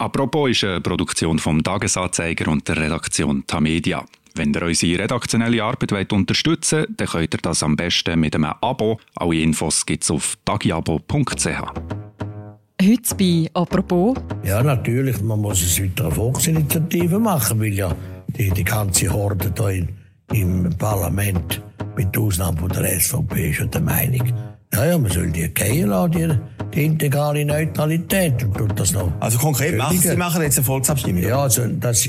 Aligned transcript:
Apropos 0.00 0.48
ist 0.48 0.64
eine 0.64 0.80
Produktion 0.80 1.38
vom 1.38 1.62
Tagesanzeiger 1.62 2.50
und 2.50 2.66
der 2.66 2.78
Redaktion 2.78 3.46
Tamedia. 3.46 4.02
Wenn 4.34 4.54
ihr 4.54 4.62
unsere 4.62 5.02
redaktionelle 5.02 5.62
Arbeit 5.62 5.92
wollt 5.92 6.10
unterstützen 6.14 6.78
wollt, 6.78 7.00
dann 7.00 7.06
könnt 7.06 7.34
ihr 7.34 7.40
das 7.42 7.62
am 7.62 7.76
besten 7.76 8.18
mit 8.18 8.34
einem 8.34 8.46
Abo. 8.62 8.98
Alle 9.16 9.36
Infos 9.36 9.84
gibt 9.84 10.04
es 10.04 10.10
auf 10.10 10.38
tagiabo.ch. 10.46 11.46
Heute 12.82 13.14
bei 13.14 13.50
«Apropos». 13.52 14.16
Ja, 14.42 14.62
natürlich, 14.62 15.20
man 15.20 15.38
muss 15.38 15.60
es 15.60 15.78
wieder 15.82 16.06
eine 16.06 16.14
Volksinitiative 16.14 17.18
machen, 17.18 17.60
weil 17.60 17.74
ja 17.74 17.94
die, 18.28 18.48
die 18.48 18.64
ganze 18.64 19.12
Horde 19.12 19.52
hier 19.54 19.86
im 20.32 20.70
Parlament, 20.78 21.60
mit 21.94 22.16
Ausnahme 22.16 22.58
von 22.58 22.70
der 22.70 22.98
SVP, 22.98 23.50
ist 23.50 23.58
ja 23.58 23.66
der 23.66 23.82
Meinung, 23.82 24.32
ja, 24.72 24.84
ja, 24.86 24.98
man 24.98 25.10
soll 25.10 25.30
die 25.30 25.48
gehen 25.52 25.88
lassen, 25.88 26.12
die, 26.12 26.28
die 26.74 26.84
integrale 26.84 27.44
Neutralität 27.44 28.42
und 28.44 28.56
tut 28.56 28.78
das 28.78 28.92
noch. 28.92 29.12
Also 29.20 29.38
konkret 29.38 29.76
machen 29.76 29.98
Sie 29.98 30.16
machen 30.16 30.42
jetzt 30.42 30.58
eine 30.58 30.64
Volksabstimmung? 30.64 31.22
Ja, 31.22 31.42
also 31.42 31.66
das, 31.66 32.08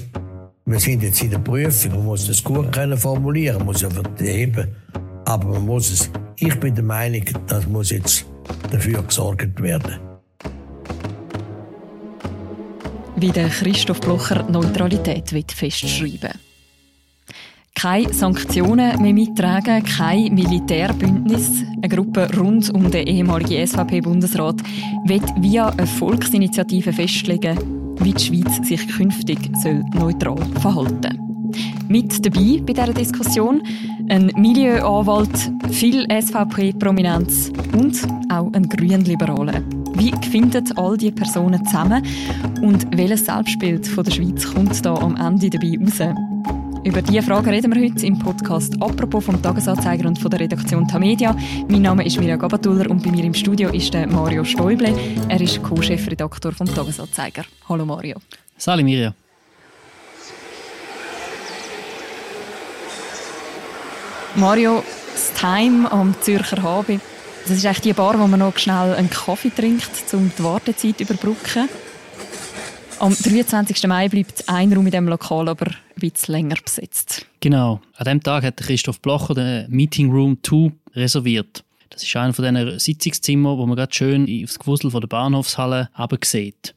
wir 0.66 0.80
sind 0.80 1.04
jetzt 1.04 1.22
in 1.24 1.32
der 1.32 1.40
Prüfung, 1.40 1.92
man 1.92 2.06
muss 2.06 2.28
das 2.28 2.44
gut 2.44 2.72
können 2.72 2.98
formulieren, 2.98 3.58
man 3.58 3.68
muss 3.68 3.82
ja 3.82 3.90
verheben, 4.16 4.68
aber 5.26 5.48
man 5.48 5.66
muss 5.66 5.92
es, 5.92 6.10
ich 6.38 6.60
bin 6.60 6.76
der 6.76 6.84
Meinung, 6.84 7.24
das 7.48 7.66
muss 7.68 7.90
jetzt 7.90 8.26
dafür 8.72 9.02
gesorgt 9.04 9.62
werden. 9.62 10.00
Wie 13.16 13.32
der 13.32 13.50
Christoph 13.50 14.00
Blocher 14.00 14.44
Neutralität 14.50 15.30
festschreiben 15.30 16.22
will 16.22 16.51
keine 17.82 18.14
Sanktionen 18.14 19.02
mehr 19.02 19.14
mittragen, 19.14 19.84
kein 19.84 20.36
Militärbündnis. 20.36 21.64
Eine 21.78 21.90
Gruppe 21.90 22.30
rund 22.38 22.70
um 22.76 22.92
den 22.92 23.08
ehemaligen 23.08 23.66
SVP-Bundesrat 23.66 24.62
wird 25.06 25.24
via 25.38 25.70
eine 25.70 25.88
Volksinitiative 25.88 26.94
festlegen, 26.94 27.58
wie 28.00 28.14
die 28.14 28.24
Schweiz 28.24 28.68
sich 28.68 28.88
künftig 28.88 29.40
soll 29.64 29.84
neutral 29.96 30.38
verhalten. 30.60 31.18
Mit 31.88 32.24
dabei 32.24 32.62
bei 32.64 32.74
dieser 32.74 32.94
Diskussion 32.94 33.64
ein 34.10 34.32
Milieuanwalt, 34.36 35.52
viel 35.72 36.06
SVP-Prominenz 36.06 37.52
und 37.74 38.00
auch 38.32 38.54
ein 38.54 38.70
Grünliberaler. 38.70 39.64
Wie 39.96 40.12
finden 40.30 40.72
all 40.78 40.98
diese 40.98 41.14
Personen 41.14 41.66
zusammen 41.66 42.06
und 42.62 42.86
welches 42.96 43.26
Selbstbild 43.26 43.88
von 43.88 44.04
der 44.04 44.12
Schweiz 44.12 44.54
kommt 44.54 44.86
da 44.86 44.94
am 44.94 45.16
Ende 45.16 45.50
dabei 45.50 45.80
raus? 45.80 46.61
Über 46.84 47.04
diese 47.04 47.22
Frage 47.22 47.52
reden 47.52 47.76
wir 47.76 47.84
heute 47.84 48.08
im 48.08 48.18
Podcast 48.18 48.74
«Apropos» 48.82 49.24
vom 49.24 49.40
Tagesanzeiger 49.40 50.08
und 50.08 50.18
von 50.18 50.32
der 50.32 50.40
Redaktion 50.40 50.88
Tamedia. 50.88 51.38
Mein 51.68 51.84
Name 51.84 52.04
ist 52.04 52.18
Mirja 52.18 52.38
Gabatuller 52.38 52.90
und 52.90 53.04
bei 53.04 53.12
mir 53.12 53.24
im 53.24 53.36
Studio 53.36 53.70
ist 53.70 53.94
der 53.94 54.08
Mario 54.08 54.44
Stäuble. 54.44 54.92
Er 55.30 55.40
ist 55.40 55.62
Co-Chefredaktor 55.62 56.54
vom 56.54 56.66
Tagesanzeiger. 56.66 57.44
Hallo 57.70 57.86
Mario. 57.86 58.18
Sali 58.58 58.82
Mirja. 58.82 59.14
Mario, 64.36 64.84
das 65.14 65.34
Time 65.34 65.92
am 65.92 66.16
Zürcher 66.22 66.64
Habe, 66.64 67.00
das 67.44 67.58
ist 67.58 67.66
echt 67.66 67.86
die 67.86 67.94
Bar, 67.94 68.20
wo 68.20 68.26
man 68.26 68.40
noch 68.40 68.58
schnell 68.58 68.96
einen 68.96 69.12
Kaffee 69.12 69.52
trinkt, 69.52 69.92
um 70.14 70.32
die 70.36 70.44
Wartezeit 70.44 70.98
zu 70.98 71.04
überbrücken. 71.04 71.70
Am 72.98 73.16
23. 73.16 73.88
Mai 73.88 74.10
bleibt 74.10 74.48
ein 74.48 74.74
Raum 74.74 74.86
in 74.86 74.92
diesem 74.92 75.08
Lokal 75.08 75.50
aber 75.50 75.68
bisschen 76.10 76.34
länger 76.34 76.58
besetzt. 76.64 77.26
Genau. 77.40 77.82
An 77.96 78.06
diesem 78.06 78.24
Tag 78.24 78.44
hat 78.44 78.58
Christoph 78.58 79.00
Blocher 79.02 79.34
den 79.34 79.70
Meeting 79.70 80.12
Room 80.12 80.38
2 80.44 80.72
reserviert. 80.96 81.64
Das 81.90 82.04
ist 82.04 82.16
einer 82.16 82.34
von 82.34 82.46
diesen 82.46 82.80
Sitzungszimmern, 82.80 83.58
wo 83.58 83.66
man 83.66 83.76
gerade 83.76 83.94
schön 83.94 84.28
aufs 84.44 84.58
Gewusel 84.58 84.92
von 84.92 85.02
der 85.02 85.08
Bahnhofshalle 85.08 85.90
sieht. 86.24 86.74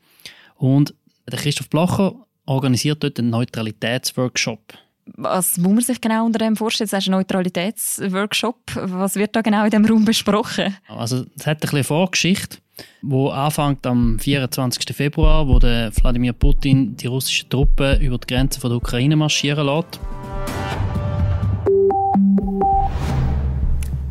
Und 0.56 0.94
der 1.30 1.38
Christoph 1.38 1.70
Blocher 1.70 2.14
organisiert 2.46 3.02
dort 3.02 3.18
einen 3.18 3.30
Neutralitätsworkshop. 3.30 4.74
Was 5.16 5.58
muss 5.58 5.72
man 5.72 5.82
sich 5.82 6.00
genau 6.00 6.24
unter 6.24 6.38
dem 6.38 6.56
vorstellen? 6.56 6.88
Das 6.90 7.04
ist 7.04 7.08
ein 7.08 7.12
Neutralitätsworkshop. 7.12 8.58
Was 8.74 9.16
wird 9.16 9.36
da 9.36 9.42
genau 9.42 9.64
in 9.64 9.70
diesem 9.70 9.84
Raum 9.84 10.04
besprochen? 10.04 10.76
Also, 10.88 11.26
es 11.36 11.46
hat 11.46 11.58
ein 11.58 11.60
bisschen 11.60 11.84
Vorgeschichte 11.84 12.58
wo 13.02 13.28
anfängt 13.28 13.86
am 13.86 14.18
24. 14.18 14.94
Februar, 14.94 15.46
wo 15.48 15.58
der 15.58 15.92
Wladimir 15.96 16.32
Putin 16.32 16.96
die 16.96 17.06
russischen 17.06 17.48
Truppen 17.48 18.00
über 18.00 18.18
die 18.18 18.26
Grenze 18.26 18.60
von 18.60 18.70
der 18.70 18.78
Ukraine 18.78 19.16
marschieren 19.16 19.66
lässt. 19.66 20.00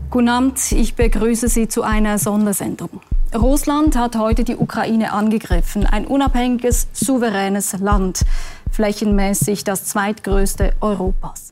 Guten 0.09 0.29
Abend, 0.29 0.72
ich 0.72 0.94
begrüße 0.94 1.47
Sie 1.47 1.68
zu 1.68 1.81
einer 1.81 2.19
Sondersendung. 2.19 3.02
Russland 3.34 3.96
hat 3.96 4.16
heute 4.16 4.44
die 4.44 4.56
Ukraine 4.56 5.12
angegriffen, 5.12 5.88
ein 5.88 6.06
unabhängiges, 6.06 6.88
souveränes 6.94 7.73
Land, 7.79 8.22
flächenmäßig 8.69 9.63
das 9.63 9.85
zweitgrößte 9.85 10.73
Europas. 10.81 11.50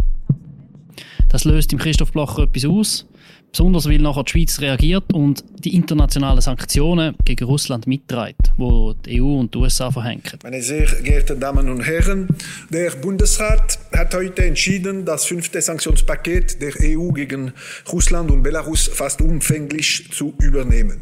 Das 1.29 1.44
löst 1.44 1.73
im 1.73 1.79
Christoph 1.79 2.11
Blocher 2.11 2.44
etwas 2.44 2.66
aus. 2.66 3.07
Besonders 3.51 3.89
weil 3.89 3.97
nachher 3.97 4.23
die 4.23 4.31
Schweiz 4.31 4.62
reagiert 4.62 5.12
und 5.13 5.44
die 5.59 5.75
internationalen 5.75 6.39
Sanktionen 6.39 7.16
gegen 7.25 7.44
Russland 7.44 7.85
mitträgt, 7.85 8.51
wo 8.56 8.94
die 8.94 9.22
EU 9.22 9.39
und 9.39 9.53
die 9.53 9.57
USA 9.57 9.91
verhängen. 9.91 10.23
Meine 10.44 10.62
sehr 10.62 10.85
geehrten 10.85 11.39
Damen 11.39 11.69
und 11.69 11.81
Herren, 11.81 12.29
der 12.69 12.91
Bundesrat 12.91 13.78
hat 13.94 14.13
heute 14.13 14.45
entschieden, 14.45 15.03
das 15.03 15.25
fünfte 15.25 15.62
Sanktionspaket 15.62 16.62
der 16.62 16.73
EU 16.81 17.12
gegen 17.12 17.51
Russland 17.91 18.31
und 18.31 18.41
Belarus 18.41 18.88
fast 18.88 19.22
umfänglich 19.22 20.09
zu 20.12 20.33
übernehmen. 20.39 21.01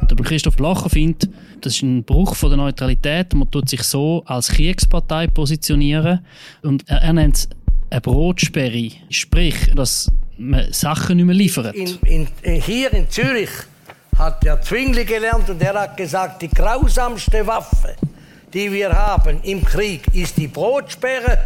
Und 0.00 0.10
der 0.10 0.26
Christoph 0.26 0.58
Lacher 0.58 0.90
findet, 0.90 1.28
das 1.60 1.74
ist 1.74 1.82
ein 1.82 2.04
Bruch 2.04 2.34
von 2.34 2.50
der 2.50 2.56
Neutralität. 2.58 3.32
Man 3.34 3.50
tut 3.50 3.68
sich 3.68 3.82
so 3.82 4.22
als 4.26 4.48
Kriegspartei 4.48 5.26
positionieren 5.26 6.20
und 6.62 6.88
er, 6.88 7.02
er 7.02 7.12
nennt 7.12 7.36
es 7.36 7.48
eine 7.90 8.00
Brotsperre. 8.00 8.90
Sprich, 9.10 9.72
dass 9.74 10.10
man 10.38 10.72
Sachen 10.72 11.16
nicht 11.16 11.26
mehr 11.26 11.34
liefert. 11.34 11.74
In, 11.74 11.98
in, 12.42 12.60
hier 12.60 12.92
in 12.92 13.08
Zürich 13.08 13.50
hat 14.16 14.44
der 14.44 14.60
Zwingli 14.62 15.04
gelernt 15.04 15.48
und 15.50 15.60
er 15.60 15.74
hat 15.74 15.96
gesagt, 15.96 16.42
die 16.42 16.48
grausamste 16.48 17.46
Waffe, 17.46 17.96
die 18.52 18.70
wir 18.70 18.90
haben 18.90 19.40
im 19.42 19.64
Krieg, 19.64 20.02
ist 20.12 20.36
die 20.36 20.46
Brotsperre, 20.46 21.38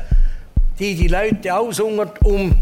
die 0.78 0.94
die 0.94 1.09
Leute 1.09 1.54
aushungert, 1.54 2.25
um 2.25 2.54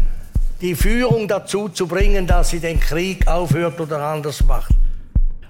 die 0.61 0.75
Führung 0.75 1.27
dazu 1.27 1.69
zu 1.69 1.87
bringen, 1.87 2.25
dass 2.25 2.49
sie 2.49 2.59
den 2.59 2.79
Krieg 2.79 3.27
aufhört 3.27 3.79
oder 3.79 4.01
anders 4.01 4.43
macht. 4.45 4.73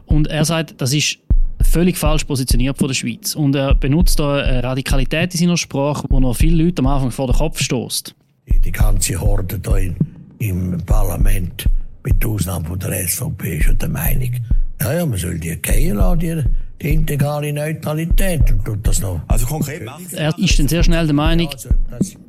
Und 0.06 0.28
er 0.28 0.46
sagt, 0.46 0.82
das 0.82 0.94
ist 0.94 1.20
völlig 1.62 1.98
falsch 1.98 2.24
positioniert 2.24 2.78
von 2.78 2.88
der 2.88 2.96
Schweiz. 2.96 3.36
Und 3.36 3.56
er 3.56 3.76
benutzt 3.76 4.20
da 4.20 4.38
eine 4.38 4.64
Radikalität 4.64 5.34
in 5.34 5.40
seiner 5.40 5.58
Sprache, 5.58 6.08
wo 6.10 6.20
noch 6.20 6.36
viele 6.36 6.64
Leute 6.64 6.82
am 6.82 6.88
Anfang 6.88 7.12
vor 7.12 7.28
den 7.28 7.36
Kopf 7.36 7.62
stoßt. 7.62 8.16
Die, 8.50 8.60
die 8.60 8.72
ganze 8.72 9.20
Horde 9.20 9.60
hier 9.64 9.78
in 9.78 10.17
im 10.40 10.78
Parlament, 10.86 11.66
mit 12.03 12.24
Ausnahme 12.25 12.66
von 12.66 12.80
der 12.80 13.08
SVP, 13.08 13.58
ist 13.58 13.81
der 13.81 13.90
Meinung, 13.90 14.31
ja, 14.81 14.94
ja, 14.94 15.06
man 15.06 15.18
soll 15.18 15.40
die 15.40 15.56
gehen 15.58 15.98
lassen, 15.98 16.20
die, 16.20 16.44
die 16.81 16.94
integrale 16.94 17.52
Neutralität 17.52 18.52
und 18.52 18.64
tut 18.64 18.86
das 18.86 19.02
noch. 19.02 19.22
Also 19.28 19.46
konkret 19.48 19.81
Er 20.14 20.38
ist 20.38 20.59
dann 20.59 20.68
sehr 20.68 20.84
schnell 20.84 21.06
der 21.06 21.16
Meinung, 21.16 21.50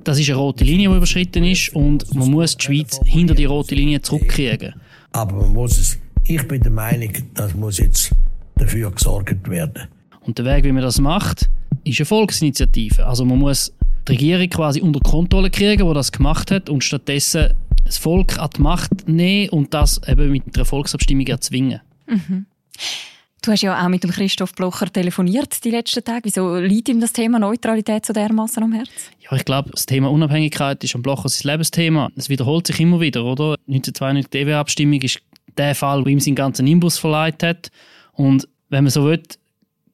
das 0.04 0.18
ist 0.18 0.28
eine 0.28 0.38
rote 0.38 0.64
Linie, 0.64 0.88
die 0.88 0.96
überschritten 0.96 1.44
ist 1.44 1.74
und 1.74 2.14
man 2.14 2.30
muss 2.30 2.56
die 2.56 2.64
Schweiz 2.64 3.00
hinter 3.04 3.34
die 3.34 3.44
rote 3.44 3.74
Linie 3.74 4.00
zurückkriegen. 4.00 4.74
Aber 5.12 5.42
man 5.42 5.52
muss 5.52 5.78
es, 5.78 5.98
ich 6.24 6.46
bin 6.48 6.62
der 6.62 6.72
Meinung, 6.72 7.12
das 7.34 7.54
muss 7.54 7.78
jetzt 7.78 8.10
dafür 8.56 8.90
gesorgt 8.90 9.48
werden. 9.48 9.88
Und 10.20 10.38
der 10.38 10.44
Weg, 10.44 10.64
wie 10.64 10.72
man 10.72 10.82
das 10.82 11.00
macht, 11.00 11.48
ist 11.84 12.00
eine 12.00 12.06
Volksinitiative. 12.06 13.06
Also 13.06 13.24
man 13.24 13.38
muss 13.38 13.72
die 14.06 14.12
Regierung 14.12 14.48
quasi 14.48 14.80
unter 14.80 15.00
Kontrolle 15.00 15.50
kriegen, 15.50 15.86
die 15.86 15.94
das 15.94 16.12
gemacht 16.12 16.50
hat 16.50 16.68
und 16.68 16.82
stattdessen 16.82 17.54
das 17.88 17.98
Volk 17.98 18.38
an 18.38 18.50
die 18.56 18.62
Macht 18.62 19.08
nehmen 19.08 19.50
und 19.50 19.74
das 19.74 20.00
eben 20.06 20.30
mit 20.30 20.54
einer 20.54 20.64
Volksabstimmung 20.64 21.26
erzwingen. 21.26 21.80
Mhm. 22.06 22.46
Du 23.42 23.52
hast 23.52 23.62
ja 23.62 23.82
auch 23.82 23.88
mit 23.88 24.02
dem 24.02 24.10
Christoph 24.10 24.52
Blocher 24.54 24.92
telefoniert 24.92 25.64
die 25.64 25.70
letzten 25.70 26.04
Tage. 26.04 26.24
Wieso 26.24 26.56
liegt 26.56 26.88
ihm 26.88 27.00
das 27.00 27.12
Thema 27.12 27.38
Neutralität 27.38 28.04
so 28.04 28.12
dermaßen 28.12 28.62
am 28.62 28.72
Herzen? 28.72 29.12
Ja, 29.20 29.36
ich 29.36 29.44
glaube, 29.44 29.70
das 29.70 29.86
Thema 29.86 30.10
Unabhängigkeit 30.10 30.82
ist 30.82 30.94
am 30.94 31.02
Blocher 31.02 31.28
sein 31.28 31.52
Lebensthema. 31.52 32.10
Es 32.16 32.28
wiederholt 32.28 32.66
sich 32.66 32.80
immer 32.80 33.00
wieder, 33.00 33.24
oder? 33.24 33.56
1992 33.68 34.30
die 34.30 34.38
EW-Abstimmung 34.38 35.00
ist 35.02 35.20
der 35.56 35.74
Fall, 35.74 36.04
wo 36.04 36.08
ihm 36.08 36.20
seinen 36.20 36.34
ganzen 36.34 36.64
Nimbus 36.64 36.98
verleiht 36.98 37.42
hat. 37.42 37.70
Und 38.12 38.48
wenn 38.70 38.84
man 38.84 38.90
so 38.90 39.04
will, 39.04 39.22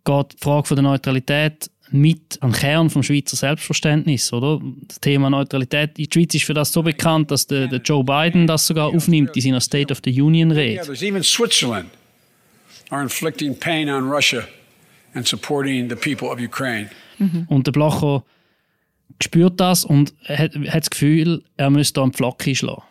geht 0.04 0.32
die 0.32 0.36
Frage 0.40 0.74
der 0.74 0.82
Neutralität 0.82 1.70
mit 1.90 2.38
am 2.40 2.52
Kern 2.52 2.90
vom 2.90 3.02
Schweizer 3.02 3.36
Selbstverständnis, 3.36 4.32
oder? 4.32 4.60
Das 4.88 5.00
Thema 5.00 5.30
Neutralität. 5.30 5.96
Die 5.96 6.08
Schweiz 6.12 6.34
ist 6.34 6.44
für 6.44 6.54
das 6.54 6.72
so 6.72 6.82
bekannt, 6.82 7.30
dass 7.30 7.46
der, 7.46 7.66
der 7.66 7.80
Joe 7.80 8.02
Biden 8.02 8.46
das 8.46 8.66
sogar 8.66 8.88
aufnimmt 8.88 9.36
in 9.36 9.42
seiner 9.42 9.60
State 9.60 9.92
of 9.92 10.00
the 10.04 10.20
Union 10.20 10.50
Rede. 10.50 10.82
Yeah, 10.84 11.02
even 11.02 11.22
Switzerland 11.22 11.90
are 12.90 13.02
inflicting 13.02 13.58
pain 13.58 13.88
on 13.88 14.10
Russia 14.10 14.46
and 15.14 15.26
supporting 15.26 15.88
the 15.88 15.96
people 15.96 16.28
of 16.28 16.40
Ukraine. 16.40 16.90
Mhm. 17.18 17.46
Und 17.48 17.66
der 17.66 17.72
Blocher 17.72 18.24
spürt 19.22 19.60
das 19.60 19.84
und 19.84 20.14
hat, 20.26 20.54
hat 20.54 20.82
das 20.82 20.90
Gefühl, 20.90 21.42
er 21.56 21.70
müsste 21.70 21.94
da 21.94 22.02
einen 22.02 22.12
Pflock 22.12 22.42
schlagen. 22.42 22.82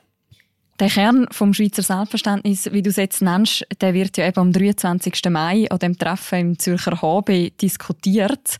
Der 0.80 0.90
Kern 0.90 1.28
vom 1.30 1.54
Schweizer 1.54 1.84
Selbstverständnis, 1.84 2.72
wie 2.72 2.82
du 2.82 2.90
es 2.90 2.96
jetzt 2.96 3.22
nennst, 3.22 3.64
der 3.80 3.94
wird 3.94 4.18
ja 4.18 4.28
eben 4.28 4.40
am 4.40 4.52
23. 4.52 5.14
Mai 5.30 5.68
an 5.70 5.78
dem 5.78 5.98
Treffen 5.98 6.40
im 6.40 6.60
Zürcher 6.60 7.00
HB 7.00 7.52
diskutiert. 7.62 8.58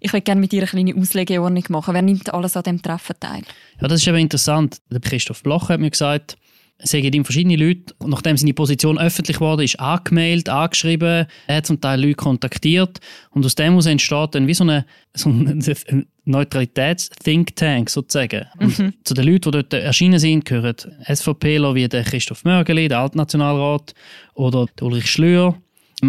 Ich 0.00 0.12
würde 0.12 0.22
gerne 0.22 0.40
mit 0.40 0.52
dir 0.52 0.62
eine 0.62 0.68
kleine 0.70 0.96
Auslegeordnung 0.96 1.64
machen. 1.68 1.92
Wer 1.92 2.02
nimmt 2.02 2.32
alles 2.32 2.56
an 2.56 2.62
dem 2.62 2.80
Treffen 2.80 3.16
teil? 3.20 3.42
Ja, 3.80 3.88
das 3.88 4.00
ist 4.00 4.08
eben 4.08 4.16
interessant. 4.16 4.78
Christoph 5.02 5.42
Bloch 5.42 5.68
hat 5.68 5.80
mir 5.80 5.90
gesagt, 5.90 6.38
es 6.82 6.94
haben 6.94 7.12
ihm 7.12 7.24
verschiedene 7.24 7.56
Leute, 7.56 7.94
nachdem 8.04 8.36
seine 8.36 8.54
Position 8.54 8.98
öffentlich 8.98 9.40
wurde, 9.40 9.64
ist 9.64 9.78
angemeldet, 9.78 10.48
angeschrieben, 10.48 11.26
er 11.46 11.56
hat 11.56 11.66
zum 11.66 11.80
Teil 11.80 12.00
Leute 12.00 12.14
kontaktiert 12.14 13.00
und 13.30 13.44
aus 13.44 13.54
dem 13.54 13.78
entsteht 13.78 14.34
dann 14.34 14.46
wie 14.46 14.54
so 14.54 14.64
eine, 14.64 14.86
so 15.14 15.28
ein 15.28 15.62
Neutralitäts-Think 16.24 17.56
Tank 17.56 17.90
sozusagen. 17.90 18.46
Mhm. 18.58 18.94
zu 19.04 19.14
den 19.14 19.26
Leuten, 19.26 19.50
die 19.50 19.62
dort 19.62 19.74
erschienen 19.74 20.18
sind, 20.18 20.44
gehören 20.44 20.76
SVPler 21.12 21.74
wie 21.74 21.88
der 21.88 22.04
Christoph 22.04 22.44
Mörgeli, 22.44 22.88
der 22.88 23.00
Altnationalrat 23.00 23.94
oder 24.34 24.66
der 24.78 24.86
Ulrich 24.86 25.10
Schlür, 25.10 25.56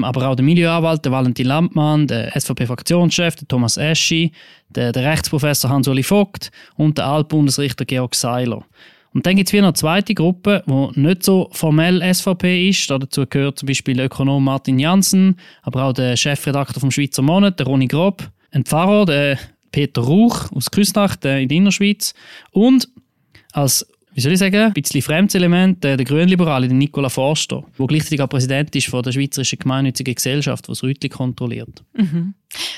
aber 0.01 0.29
auch 0.29 0.35
der 0.35 0.45
Milieuanwalt, 0.45 1.03
der 1.03 1.11
Valentin 1.11 1.47
Lampmann, 1.47 2.07
der 2.07 2.31
SVP-Fraktionschef, 2.39 3.35
der 3.35 3.47
Thomas 3.47 3.77
Eschi, 3.77 4.31
der, 4.69 4.91
der 4.91 5.11
Rechtsprofessor 5.11 5.69
Hans-Uli 5.69 6.03
Vogt 6.03 6.51
und 6.75 6.97
der 6.97 7.07
Altbundesrichter 7.07 7.85
Georg 7.85 8.15
Seiler. 8.15 8.63
Und 9.13 9.25
dann 9.25 9.35
gibt 9.35 9.49
es 9.49 9.53
wieder 9.53 9.63
eine 9.63 9.73
zweite 9.73 10.13
Gruppe, 10.13 10.63
die 10.65 10.99
nicht 10.99 11.23
so 11.23 11.49
formell 11.51 12.01
SVP 12.13 12.69
ist. 12.69 12.89
Dazu 12.89 13.25
gehört 13.27 13.59
zum 13.59 13.67
Beispiel 13.67 13.95
der 13.95 14.05
Ökonom 14.05 14.43
Martin 14.43 14.79
Janssen, 14.79 15.37
aber 15.63 15.83
auch 15.83 15.93
der 15.93 16.15
Chefredakteur 16.15 16.79
vom 16.79 16.91
Schweizer 16.91 17.21
Monat, 17.21 17.59
der 17.59 17.67
Ronny 17.67 17.87
Grob, 17.87 18.29
ein 18.51 18.63
Pfarrer, 18.63 19.05
der 19.05 19.37
Peter 19.71 20.01
Rauch 20.01 20.51
aus 20.51 20.71
Küsnacht 20.71 21.25
in 21.25 21.47
der 21.47 21.57
Innerschweiz 21.57 22.13
und 22.51 22.89
als 23.53 23.85
wie 24.13 24.19
soll 24.19 24.33
ich 24.33 24.39
sagen, 24.39 24.57
ein 24.57 24.73
bisschen 24.73 25.01
fremdes 25.01 25.35
Element, 25.35 25.83
der, 25.83 25.95
der 25.95 26.05
Grünliberale, 26.05 26.67
der 26.67 26.75
Nicola 26.75 27.07
Forster, 27.07 27.63
der 27.79 27.87
gleichzeitig 27.87 28.21
auch 28.21 28.27
Präsident 28.27 28.75
ist 28.75 28.87
von 28.87 29.01
der 29.03 29.13
Schweizerischen 29.13 29.59
Gemeinnützigen 29.59 30.13
Gesellschaft, 30.13 30.67
die 30.67 30.71
das 30.71 30.83
Rütli 30.83 31.07
kontrolliert. 31.07 31.81
Mhm. 31.95 32.33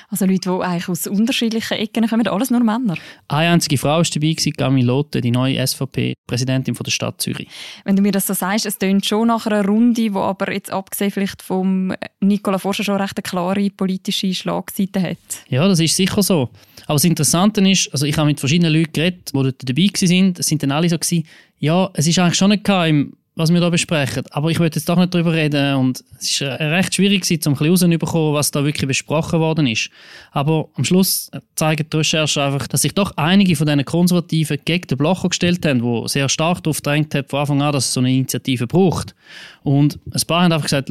Also 0.09 0.25
Leute, 0.25 0.49
die 0.49 0.63
eigentlich 0.63 0.89
aus 0.89 1.07
unterschiedlichen 1.07 1.77
Ecken 1.77 2.07
kommen, 2.07 2.27
alles 2.27 2.51
nur 2.51 2.63
Männer? 2.63 2.95
Eine 3.27 3.53
einzige 3.53 3.77
Frau 3.77 3.97
war 3.97 4.03
dabei, 4.03 4.35
Camille 4.57 4.85
Lotte, 4.85 5.21
die 5.21 5.31
neue 5.31 5.65
SVP-Präsidentin 5.65 6.75
der 6.75 6.91
Stadt 6.91 7.21
Zürich. 7.21 7.47
Wenn 7.85 7.95
du 7.95 8.01
mir 8.01 8.11
das 8.11 8.27
so 8.27 8.33
sagst, 8.33 8.65
es 8.65 8.77
klingt 8.77 9.05
schon 9.05 9.27
nach 9.27 9.45
einer 9.45 9.65
Runde, 9.65 10.09
die 10.09 10.11
aber 10.11 10.51
jetzt 10.53 10.71
abgesehen 10.71 11.11
vielleicht 11.11 11.41
vom 11.41 11.93
Nicola 12.19 12.57
Forster 12.57 12.83
schon 12.83 12.99
recht 12.99 13.17
eine 13.17 13.23
klare 13.23 13.69
politische 13.69 14.33
Schlagseite 14.33 15.01
hat. 15.01 15.17
Ja, 15.49 15.67
das 15.67 15.79
ist 15.79 15.95
sicher 15.95 16.21
so. 16.21 16.49
Aber 16.85 16.95
das 16.95 17.05
Interessante 17.05 17.61
ist, 17.69 17.91
also 17.91 18.05
ich 18.05 18.17
habe 18.17 18.27
mit 18.27 18.39
verschiedenen 18.39 18.73
Leuten 18.73 18.93
geredet, 18.93 19.31
die 19.33 19.41
dort 19.41 19.69
dabei 19.69 19.83
waren, 19.83 20.33
es 20.37 20.47
sind 20.47 20.63
dann 20.63 20.71
alle 20.71 20.89
so 20.89 20.97
gewesen, 20.97 21.25
ja, 21.59 21.89
es 21.93 22.07
ist 22.07 22.19
eigentlich 22.19 22.35
schon 22.35 22.49
nicht 22.49 22.65
geheim, 22.65 23.13
was 23.35 23.51
wir 23.51 23.59
da 23.59 23.69
besprechen, 23.69 24.23
aber 24.29 24.51
ich 24.51 24.59
wollte 24.59 24.77
jetzt 24.77 24.87
doch 24.87 24.97
nicht 24.97 25.13
darüber 25.13 25.33
reden 25.33 25.75
und 25.75 26.03
es 26.19 26.39
war 26.41 26.59
recht 26.59 26.93
schwierig, 26.93 27.23
um 27.23 27.53
ein 27.53 27.57
bisschen 27.57 27.67
rauszubekommen, 27.67 28.33
was 28.35 28.51
da 28.51 28.63
wirklich 28.63 28.87
besprochen 28.87 29.39
worden 29.39 29.65
ist. 29.65 29.89
Aber 30.31 30.69
am 30.75 30.83
Schluss 30.83 31.31
zeigen 31.55 31.87
die 31.91 31.97
Recherche 31.97 32.43
einfach, 32.43 32.67
dass 32.67 32.83
sich 32.83 32.93
doch 32.93 33.11
einige 33.17 33.55
von 33.55 33.65
diesen 33.65 33.85
Konservativen 33.85 34.59
gegen 34.65 34.87
den 34.87 34.97
Blocher 34.99 35.29
gestellt 35.29 35.65
haben, 35.65 35.81
die 35.81 36.09
sehr 36.09 36.29
stark 36.29 36.63
darauf 36.63 36.77
gedrängt 36.77 37.15
haben, 37.15 37.27
von 37.27 37.39
Anfang 37.39 37.61
an, 37.63 37.73
dass 37.73 37.85
es 37.85 37.93
so 37.93 38.01
eine 38.01 38.11
Initiative 38.11 38.67
braucht. 38.67 39.15
Und 39.63 39.99
ein 40.11 40.21
paar 40.27 40.43
haben 40.43 40.51
einfach 40.51 40.69
gesagt, 40.69 40.89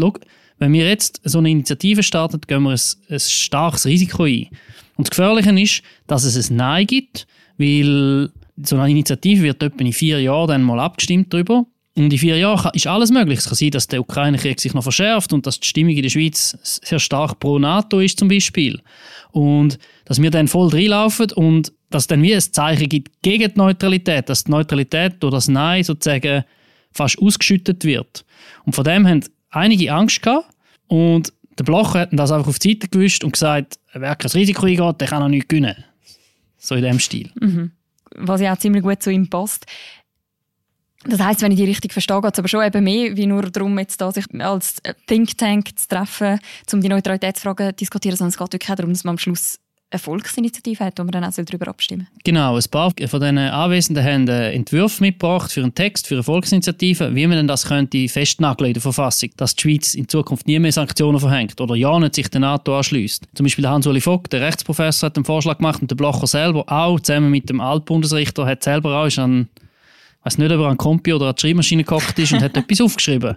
wenn 0.58 0.72
wir 0.72 0.88
jetzt 0.88 1.20
so 1.24 1.38
eine 1.38 1.50
Initiative 1.50 2.02
starten, 2.02 2.40
gehen 2.40 2.62
wir 2.62 2.70
ein, 2.70 2.80
ein 3.08 3.20
starkes 3.20 3.86
Risiko 3.86 4.24
ein. 4.24 4.48
Und 4.96 5.08
das 5.08 5.10
Gefährliche 5.10 5.60
ist, 5.60 5.82
dass 6.08 6.24
es 6.24 6.50
ein 6.50 6.56
Nein 6.56 6.86
gibt, 6.86 7.26
weil 7.58 8.30
so 8.62 8.76
eine 8.76 8.90
Initiative 8.90 9.42
wird 9.42 9.62
etwa 9.62 9.84
in 9.84 9.92
vier 9.92 10.20
Jahren 10.20 10.48
dann 10.48 10.62
mal 10.62 10.80
abgestimmt 10.80 11.32
darüber. 11.32 11.66
In 11.94 12.10
vier 12.10 12.38
Jahren 12.38 12.70
ist 12.72 12.86
alles 12.86 13.10
möglich. 13.10 13.40
Es 13.40 13.46
kann 13.46 13.54
sein, 13.54 13.70
dass 13.70 13.86
der 13.86 14.00
Ukraine-Krieg 14.00 14.58
sich 14.58 14.72
noch 14.72 14.82
verschärft 14.82 15.32
und 15.32 15.46
dass 15.46 15.60
die 15.60 15.68
Stimmung 15.68 15.94
in 15.94 16.02
der 16.02 16.08
Schweiz 16.08 16.56
sehr 16.62 16.98
stark 16.98 17.38
pro 17.38 17.58
NATO 17.58 18.00
ist 18.00 18.18
zum 18.18 18.28
Beispiel. 18.28 18.80
Und 19.30 19.78
dass 20.06 20.20
wir 20.20 20.30
dann 20.30 20.48
voll 20.48 20.68
reinlaufen 20.68 21.32
und 21.32 21.72
dass 21.90 22.06
dann 22.06 22.22
wie 22.22 22.34
ein 22.34 22.40
Zeichen 22.40 22.88
gibt 22.88 23.20
gegen 23.20 23.52
die 23.52 23.58
Neutralität, 23.58 24.28
dass 24.30 24.44
die 24.44 24.50
Neutralität 24.50 25.16
durch 25.20 25.34
das 25.34 25.48
Nein 25.48 25.84
sozusagen 25.84 26.44
fast 26.92 27.18
ausgeschüttet 27.18 27.84
wird. 27.84 28.24
Und 28.64 28.74
von 28.74 28.84
dem 28.84 29.06
haben 29.06 29.24
einige 29.50 29.92
Angst 29.92 30.22
gehabt 30.22 30.48
und 30.88 31.32
der 31.58 31.64
Blocher 31.64 32.00
hat 32.00 32.08
das 32.12 32.32
einfach 32.32 32.48
auf 32.48 32.58
die 32.58 32.70
Seite 32.70 32.88
gewischt 32.88 33.22
und 33.24 33.32
gesagt, 33.32 33.78
wer 33.92 34.16
kein 34.16 34.30
Risiko 34.30 34.64
eingeht, 34.64 35.00
der 35.00 35.08
kann 35.08 35.22
auch 35.22 35.28
nichts 35.28 35.48
gewinnen. 35.48 35.84
So 36.56 36.74
in 36.74 36.82
dem 36.82 36.98
Stil. 36.98 37.30
Mhm. 37.38 37.72
Was 38.14 38.40
ja 38.40 38.54
auch 38.54 38.58
ziemlich 38.58 38.82
gut 38.82 39.02
zu 39.02 39.10
ihm 39.10 39.28
passt. 39.28 39.66
Das 41.04 41.20
heißt, 41.20 41.42
wenn 41.42 41.52
ich 41.52 41.58
die 41.58 41.64
richtig 41.64 41.92
verstehe, 41.92 42.20
geht 42.20 42.32
es 42.32 42.38
aber 42.38 42.48
schon 42.48 42.64
eben 42.64 42.84
mehr 42.84 43.16
wie 43.16 43.26
nur 43.26 43.42
darum, 43.42 43.78
jetzt 43.78 44.00
da 44.00 44.12
sich 44.12 44.24
als 44.38 44.76
Think 45.06 45.36
Tank 45.36 45.78
zu 45.78 45.88
treffen, 45.88 46.38
um 46.72 46.80
die 46.80 46.88
Neutralitätsfragen 46.88 47.70
zu 47.70 47.74
diskutieren, 47.74 48.16
sondern 48.16 48.30
es 48.30 48.38
geht 48.38 48.52
wirklich 48.52 48.70
auch 48.70 48.76
darum, 48.76 48.92
dass 48.92 49.04
man 49.04 49.14
am 49.14 49.18
Schluss 49.18 49.58
eine 49.92 49.98
Volksinitiative 49.98 50.84
hat, 50.84 50.98
wo 50.98 51.04
man 51.04 51.12
dann 51.12 51.24
auch 51.24 51.32
darüber 51.32 51.68
abstimmen 51.68 52.08
Genau, 52.24 52.56
ein 52.56 52.64
paar 52.70 52.92
von 53.06 53.20
diesen 53.20 53.38
Anwesenden 53.38 54.04
haben 54.04 54.28
Entwürfe 54.28 55.02
mitgebracht 55.02 55.52
für 55.52 55.62
einen 55.62 55.74
Text, 55.74 56.06
für 56.06 56.14
eine 56.14 56.22
Volksinitiative, 56.22 57.14
wie 57.14 57.26
man 57.26 57.36
denn 57.36 57.46
das 57.46 57.66
könnte 57.66 58.08
festnageln 58.08 58.68
in 58.68 58.74
der 58.74 58.82
Verfassung, 58.82 59.30
dass 59.36 59.54
die 59.54 59.62
Schweiz 59.62 59.94
in 59.94 60.08
Zukunft 60.08 60.46
nie 60.46 60.58
mehr 60.58 60.72
Sanktionen 60.72 61.20
verhängt 61.20 61.60
oder 61.60 61.74
ja 61.74 61.98
nicht 61.98 62.14
sich 62.14 62.28
der 62.28 62.40
NATO 62.40 62.76
anschließt. 62.76 63.28
Zum 63.34 63.44
Beispiel 63.44 63.68
Hans-Uli 63.68 64.00
Vogt, 64.00 64.32
der 64.32 64.40
Rechtsprofessor, 64.40 65.08
hat 65.08 65.16
einen 65.16 65.24
Vorschlag 65.24 65.58
gemacht 65.58 65.82
und 65.82 65.90
der 65.90 65.96
Blocher 65.96 66.26
selber 66.26 66.64
auch, 66.68 66.98
zusammen 67.00 67.30
mit 67.30 67.50
dem 67.50 67.60
Altbundesrichter, 67.60 68.46
hat 68.46 68.62
selber 68.62 69.02
auch 69.02 69.18
an 69.18 69.48
weiß 70.24 70.38
nicht, 70.38 70.52
ob 70.52 70.60
er 70.60 70.68
an 70.68 70.76
Kompi 70.76 71.12
oder 71.12 71.28
an 71.28 71.34
die 71.34 71.40
Schreibmaschine 71.40 71.84
gekocht 71.84 72.18
ist 72.18 72.32
und 72.32 72.42
hat 72.42 72.56
etwas 72.56 72.80
aufgeschrieben. 72.80 73.36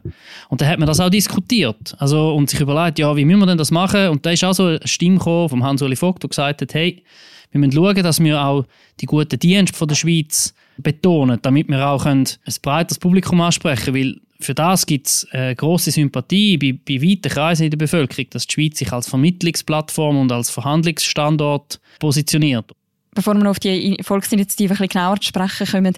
Und 0.49 0.61
dann 0.61 0.67
hat 0.67 0.79
man 0.79 0.87
das 0.87 0.99
auch 0.99 1.09
diskutiert. 1.09 1.95
Also, 1.97 2.33
und 2.33 2.49
sich 2.49 2.59
überlegt, 2.59 2.99
ja, 2.99 3.15
wie 3.15 3.25
müssen 3.25 3.39
wir 3.39 3.47
denn 3.47 3.57
das 3.57 3.71
machen? 3.71 4.09
Und 4.09 4.25
da 4.25 4.31
ist 4.31 4.43
auch 4.43 4.53
so 4.53 4.65
eine 4.65 4.79
Stimme 4.85 5.19
vom 5.19 5.63
Hans-Uli 5.63 5.95
Vogt, 5.95 6.23
der 6.23 6.29
gesagt 6.29 6.61
hat, 6.61 6.73
hey, 6.73 7.03
wir 7.51 7.59
müssen 7.59 7.73
schauen, 7.73 8.03
dass 8.03 8.19
wir 8.19 8.43
auch 8.43 8.65
die 8.99 9.05
guten 9.05 9.39
Dienste 9.39 9.77
von 9.77 9.87
der 9.87 9.95
Schweiz 9.95 10.53
betonen, 10.77 11.39
damit 11.41 11.69
wir 11.69 11.87
auch 11.87 12.05
ein 12.05 12.27
breites 12.61 12.99
Publikum 12.99 13.41
ansprechen 13.41 13.93
können. 13.93 13.95
Weil 13.95 14.21
für 14.39 14.53
das 14.53 14.85
gibt 14.85 15.07
es 15.07 15.27
äh, 15.31 15.55
grosse 15.55 15.91
Sympathie 15.91 16.57
bei, 16.57 16.73
bei 16.73 17.01
weiten 17.01 17.29
Kreisen 17.29 17.63
in 17.63 17.71
der 17.71 17.77
Bevölkerung, 17.77 18.29
dass 18.31 18.47
die 18.47 18.53
Schweiz 18.53 18.77
sich 18.77 18.91
als 18.91 19.07
Vermittlungsplattform 19.07 20.17
und 20.17 20.31
als 20.31 20.49
Verhandlungsstandort 20.49 21.79
positioniert. 21.99 22.71
Bevor 23.13 23.33
wir 23.35 23.49
auf 23.49 23.59
die 23.59 23.97
Volksinitiative 24.01 24.73
ein 24.73 24.77
bisschen 24.77 24.89
genauer 24.89 25.21
zu 25.21 25.29
sprechen 25.29 25.67
kommen, 25.67 25.95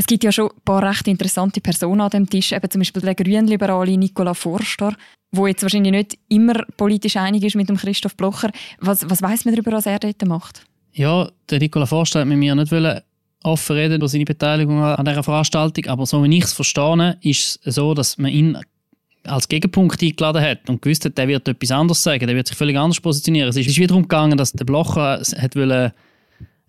es 0.00 0.06
gibt 0.06 0.24
ja 0.24 0.32
schon 0.32 0.48
ein 0.48 0.62
paar 0.64 0.82
recht 0.82 1.06
interessante 1.08 1.60
Personen 1.60 2.00
an 2.00 2.08
dem 2.08 2.28
Tisch, 2.28 2.52
eben 2.52 2.70
zum 2.70 2.80
Beispiel 2.80 3.02
der 3.02 3.14
Grünliberale 3.14 3.98
Nicola 3.98 4.32
Forster, 4.32 4.96
wo 5.30 5.46
jetzt 5.46 5.62
wahrscheinlich 5.62 5.92
nicht 5.92 6.18
immer 6.30 6.54
politisch 6.78 7.18
einig 7.18 7.44
ist 7.44 7.54
mit 7.54 7.68
dem 7.68 7.76
Christoph 7.76 8.16
Blocher. 8.16 8.50
Was, 8.80 9.08
was 9.10 9.20
weiß 9.20 9.44
man 9.44 9.54
darüber, 9.54 9.72
was 9.72 9.84
er 9.84 9.98
dort 9.98 10.26
macht? 10.26 10.64
Ja, 10.92 11.28
der 11.50 11.58
Nicola 11.58 11.84
Forster 11.84 12.20
hat 12.20 12.28
mit 12.28 12.38
mir 12.38 12.54
nicht 12.54 12.72
offen 13.42 13.76
reden 13.76 13.96
über 13.96 14.08
seine 14.08 14.24
Beteiligung 14.24 14.82
an 14.82 15.04
dieser 15.04 15.22
Veranstaltung, 15.22 15.86
aber 15.86 16.06
so 16.06 16.24
wie 16.24 16.38
ich 16.38 16.44
es 16.44 16.54
verstehe, 16.54 17.18
ist 17.20 17.60
es 17.62 17.74
so, 17.74 17.92
dass 17.92 18.16
man 18.16 18.30
ihn 18.30 18.56
als 19.24 19.48
Gegenpunkt 19.48 20.02
eingeladen 20.02 20.40
hat 20.40 20.70
und 20.70 20.80
gewusst 20.80 21.04
hat, 21.04 21.18
der 21.18 21.28
wird 21.28 21.46
etwas 21.46 21.72
anderes 21.72 22.02
sagen, 22.02 22.26
der 22.26 22.36
wird 22.36 22.48
sich 22.48 22.56
völlig 22.56 22.78
anders 22.78 23.00
positionieren. 23.00 23.50
Es 23.50 23.56
ist 23.58 23.76
wieder 23.76 23.88
darum 23.88 24.04
gegangen, 24.04 24.38
dass 24.38 24.52
der 24.52 24.64
Blocher 24.64 25.20
hat 25.20 25.56
wollen, 25.56 25.72
ein 25.72 25.92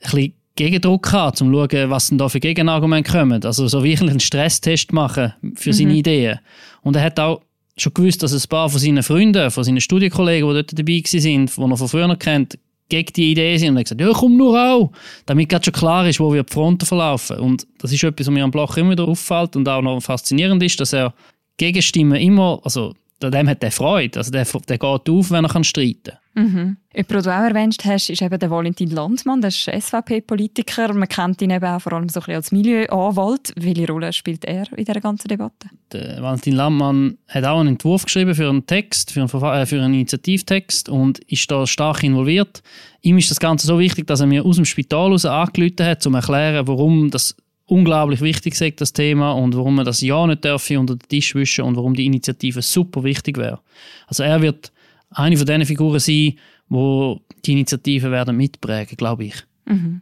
bisschen 0.02 0.34
Gegendruck 0.56 1.12
haben, 1.14 1.48
um 1.48 1.54
zu 1.54 1.70
schauen, 1.70 1.90
was 1.90 2.10
denn 2.10 2.18
da 2.18 2.30
für 2.30 2.40
Gegenargumente 2.40 3.12
kommen. 3.12 3.44
Also 3.44 3.68
so 3.68 3.84
wirklich 3.84 4.10
einen 4.10 4.20
Stresstest 4.20 4.92
machen 4.92 5.34
für 5.56 5.74
seine 5.74 5.92
mhm. 5.92 5.98
Ideen. 5.98 6.40
Und 6.82 6.96
er 6.96 7.04
hat 7.04 7.20
auch 7.20 7.42
schon 7.78 7.94
gewusst, 7.94 8.22
dass 8.22 8.34
ein 8.34 8.50
paar 8.50 8.70
von 8.70 8.80
seinen 8.80 9.04
Freunden, 9.04 9.50
von 9.50 9.64
seinen 9.64 9.82
Studienkollegen, 9.82 10.48
die 10.48 10.54
dort 10.54 10.78
dabei 10.78 11.02
waren, 11.04 11.46
die 11.46 11.72
er 11.72 11.78
von 11.78 11.88
früher 11.88 12.16
kennt, 12.18 12.58
gegen 12.92 13.14
die 13.14 13.32
Idee 13.32 13.58
sind 13.58 13.70
und 13.70 13.78
er 13.78 13.80
hat 13.80 13.86
gesagt, 13.86 14.02
ja 14.02 14.12
komm 14.14 14.36
nur 14.38 14.60
auch, 14.60 14.92
damit 15.26 15.48
gerade 15.48 15.64
schon 15.64 15.74
klar 15.74 16.08
ist, 16.08 16.20
wo 16.20 16.34
wir 16.34 16.44
die 16.44 16.54
Fronten 16.54 16.86
verlaufen. 16.86 17.38
Und 17.38 17.66
das 17.80 17.94
ist 17.94 18.04
etwas, 18.04 18.28
was 18.28 18.34
mir 18.34 18.44
am 18.44 18.52
Bloch 18.52 18.76
immer 18.76 18.92
wieder 18.92 19.08
auffällt 19.08 19.56
und 19.56 19.68
auch 19.68 19.82
noch 19.82 20.02
faszinierend 20.02 20.62
ist, 20.62 20.80
dass 20.80 20.92
er 20.92 21.14
Gegenstimmen 21.58 22.20
immer, 22.20 22.60
also 22.64 22.94
dem 23.24 23.48
hat 23.48 23.64
er 23.64 23.72
Freude, 23.72 24.20
also 24.20 24.30
der, 24.30 24.46
der 24.46 24.78
geht 24.78 25.10
auf, 25.10 25.32
wenn 25.32 25.46
er 25.46 25.64
streiten 25.64 26.02
kann. 26.04 26.18
Mhm. 26.34 26.78
Jemand, 26.94 27.10
den 27.12 27.24
du 27.24 27.30
auch 27.30 27.44
erwähnt 27.44 27.78
hast, 27.86 28.10
ist 28.10 28.22
eben 28.22 28.40
der 28.40 28.50
Valentin 28.50 28.90
Landmann, 28.90 29.42
der 29.42 29.50
ist 29.50 29.70
SVP-Politiker. 29.70 30.94
Man 30.94 31.08
kennt 31.08 31.42
ihn 31.42 31.50
eben 31.50 31.66
auch 31.66 31.82
vor 31.82 31.94
allem 31.94 32.10
so 32.10 32.20
ein 32.20 32.24
bisschen 32.24 32.36
als 32.36 32.52
Milieuanwalt. 32.52 33.54
Welche 33.58 33.88
Rolle 33.88 34.14
spielt 34.14 34.46
er 34.46 34.66
in 34.78 34.86
dieser 34.86 35.02
ganzen 35.02 35.28
Debatte? 35.28 35.70
Der 35.92 36.22
Valentin 36.22 36.56
Landmann 36.56 37.18
hat 37.28 37.44
auch 37.44 37.60
einen 37.60 37.70
Entwurf 37.70 38.06
geschrieben 38.06 38.34
für 38.34 38.50
einen 38.50 38.66
Text, 38.66 39.12
für 39.12 39.22
einen, 39.22 39.30
äh, 39.30 39.66
für 39.66 39.82
einen 39.82 39.94
Initiativtext 39.94 40.90
und 40.90 41.20
ist 41.20 41.52
da 41.52 41.68
stark 41.68 42.04
involviert. 42.04 42.64
Ihm 43.02 43.18
ist 43.18 43.30
das 43.30 43.40
Ganze 43.40 43.68
so 43.68 43.78
wichtig, 43.80 44.08
dass 44.08 44.22
er 44.22 44.28
mir 44.28 44.46
aus 44.46 44.56
dem 44.56 44.66
Spital 44.66 45.08
heraus 45.08 45.26
angerufen 45.26 45.86
hat, 45.86 46.06
um 46.06 46.14
zu 46.14 46.18
erklären, 46.18 46.68
warum 46.68 47.12
das 47.12 47.36
unglaublich 47.66 48.22
wichtig 48.22 48.60
ist, 48.60 48.82
das 48.82 48.94
Thema, 48.94 49.32
und 49.32 49.56
warum 49.56 49.76
man 49.76 49.86
das 49.86 50.02
ja 50.02 50.28
nicht 50.28 50.44
dürfen 50.44 50.78
unter 50.78 50.96
den 50.96 51.08
Tisch 51.08 51.36
wischen 51.36 51.64
und 51.64 51.78
warum 51.78 51.94
die 51.94 52.06
Initiative 52.06 52.62
super 52.62 53.04
wichtig 53.04 53.38
wäre. 53.38 53.60
Also 54.08 54.24
er 54.24 54.42
wird 54.42 54.72
eine 55.12 55.38
von 55.38 55.46
diesen 55.46 55.66
Figuren 55.66 56.00
sein, 56.00 56.34
wo 56.70 57.22
die 57.46 57.54
Initiativen 57.54 58.12
werden 58.12 58.38
mitprägen, 58.38 58.98
glaube 58.98 59.26
ich. 59.26 59.36
Mhm. 59.66 60.02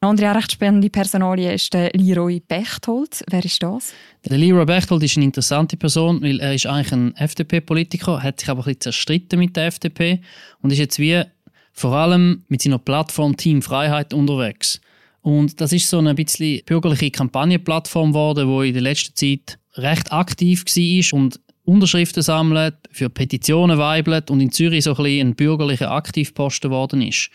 Eine 0.00 0.10
andere 0.10 0.34
recht 0.34 0.52
spannende 0.52 0.90
Personalie 0.90 1.54
ist 1.54 1.72
der 1.72 1.90
Leroy 1.94 2.38
Bechtold. 2.40 3.24
Wer 3.30 3.42
ist 3.42 3.62
das? 3.62 3.94
Der 4.26 4.36
Leroy 4.36 4.66
Bechtold 4.66 5.02
ist 5.02 5.16
eine 5.16 5.24
interessante 5.24 5.78
Person, 5.78 6.20
weil 6.20 6.40
er 6.40 6.54
ist 6.54 6.66
eigentlich 6.66 6.92
ein 6.92 7.16
FDP-Politiker, 7.16 8.22
hat 8.22 8.40
sich 8.40 8.50
aber 8.50 8.60
ein 8.60 8.64
bisschen 8.64 8.80
zerstritten 8.82 9.38
mit 9.38 9.56
der 9.56 9.68
FDP 9.68 10.20
und 10.60 10.72
ist 10.72 10.78
jetzt 10.78 10.98
wie 10.98 11.22
vor 11.72 11.94
allem 11.94 12.44
mit 12.48 12.60
seiner 12.60 12.78
Plattform 12.78 13.34
Team 13.36 13.62
Freiheit 13.62 14.12
unterwegs. 14.12 14.78
Und 15.22 15.58
das 15.62 15.72
ist 15.72 15.88
so 15.88 15.98
eine 15.98 16.14
bisschen 16.14 16.60
bürgerliche 16.66 17.10
Kampagnenplattform 17.10 18.10
geworden, 18.10 18.46
wo 18.46 18.60
in 18.60 18.74
der 18.74 18.82
letzten 18.82 19.16
Zeit 19.16 19.58
recht 19.76 20.12
aktiv 20.12 20.64
war 20.66 21.18
und 21.18 21.40
Unterschriften 21.64 22.22
sammelt, 22.22 22.74
für 22.90 23.08
Petitionen 23.08 23.78
weibelt 23.78 24.30
und 24.30 24.40
in 24.40 24.52
Zürich 24.52 24.84
so 24.84 24.90
ein, 24.90 25.02
bisschen 25.02 25.28
ein 25.28 25.34
bürgerlicher 25.34 25.90
Aktivposten 25.90 26.70
geworden 26.70 27.00
ist. 27.00 27.30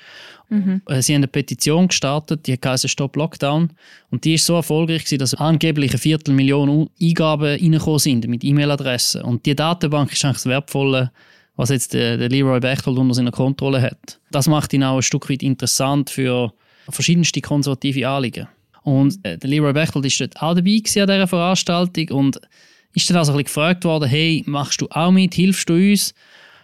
Mhm. 0.49 0.81
Sie 0.99 1.13
haben 1.13 1.19
eine 1.19 1.27
Petition 1.27 1.87
gestartet, 1.87 2.45
die 2.45 2.59
heißt 2.63 2.87
Stop 2.89 3.15
Lockdown. 3.15 3.71
Und 4.11 4.25
die 4.25 4.35
ist 4.35 4.45
so 4.45 4.55
erfolgreich 4.55 5.03
gewesen, 5.03 5.19
dass 5.19 5.33
angeblich 5.33 5.91
eine 5.91 5.99
Viertelmillion 5.99 6.89
Eingaben 7.01 7.47
reingekommen 7.47 7.99
sind 7.99 8.27
mit 8.27 8.43
E-Mail-Adressen. 8.43 9.23
Und 9.23 9.45
die 9.45 9.55
Datenbank 9.55 10.11
ist 10.13 10.23
eigentlich 10.23 10.37
das 10.37 10.45
Wertvolle, 10.45 11.11
was 11.55 11.69
jetzt 11.69 11.93
der, 11.93 12.17
der 12.17 12.29
Leroy 12.29 12.59
Bechtold 12.59 12.97
unter 12.97 13.15
seiner 13.15 13.31
Kontrolle 13.31 13.81
hat. 13.81 14.19
Das 14.31 14.47
macht 14.47 14.73
ihn 14.73 14.83
auch 14.83 14.97
ein 14.97 15.01
Stück 15.01 15.29
weit 15.29 15.43
interessant 15.43 16.09
für 16.09 16.53
verschiedenste 16.87 17.41
konservative 17.41 18.07
Anliegen. 18.07 18.47
Und 18.83 19.23
äh, 19.23 19.37
der 19.37 19.49
Leroy 19.49 19.73
Bechtold 19.73 20.05
ist 20.05 20.21
dort 20.21 20.37
auch 20.37 20.55
dabei 20.55 20.71
an 20.71 20.83
dieser 20.83 21.27
Veranstaltung 21.27 22.09
und 22.09 22.39
ist 22.93 23.09
dann 23.09 23.17
also 23.17 23.31
ein 23.31 23.37
bisschen 23.37 23.45
gefragt 23.45 23.85
worden, 23.85 24.09
hey, 24.09 24.43
machst 24.45 24.81
du 24.81 24.87
auch 24.89 25.11
mit, 25.11 25.33
hilfst 25.33 25.69
du 25.69 25.73
uns? 25.73 26.13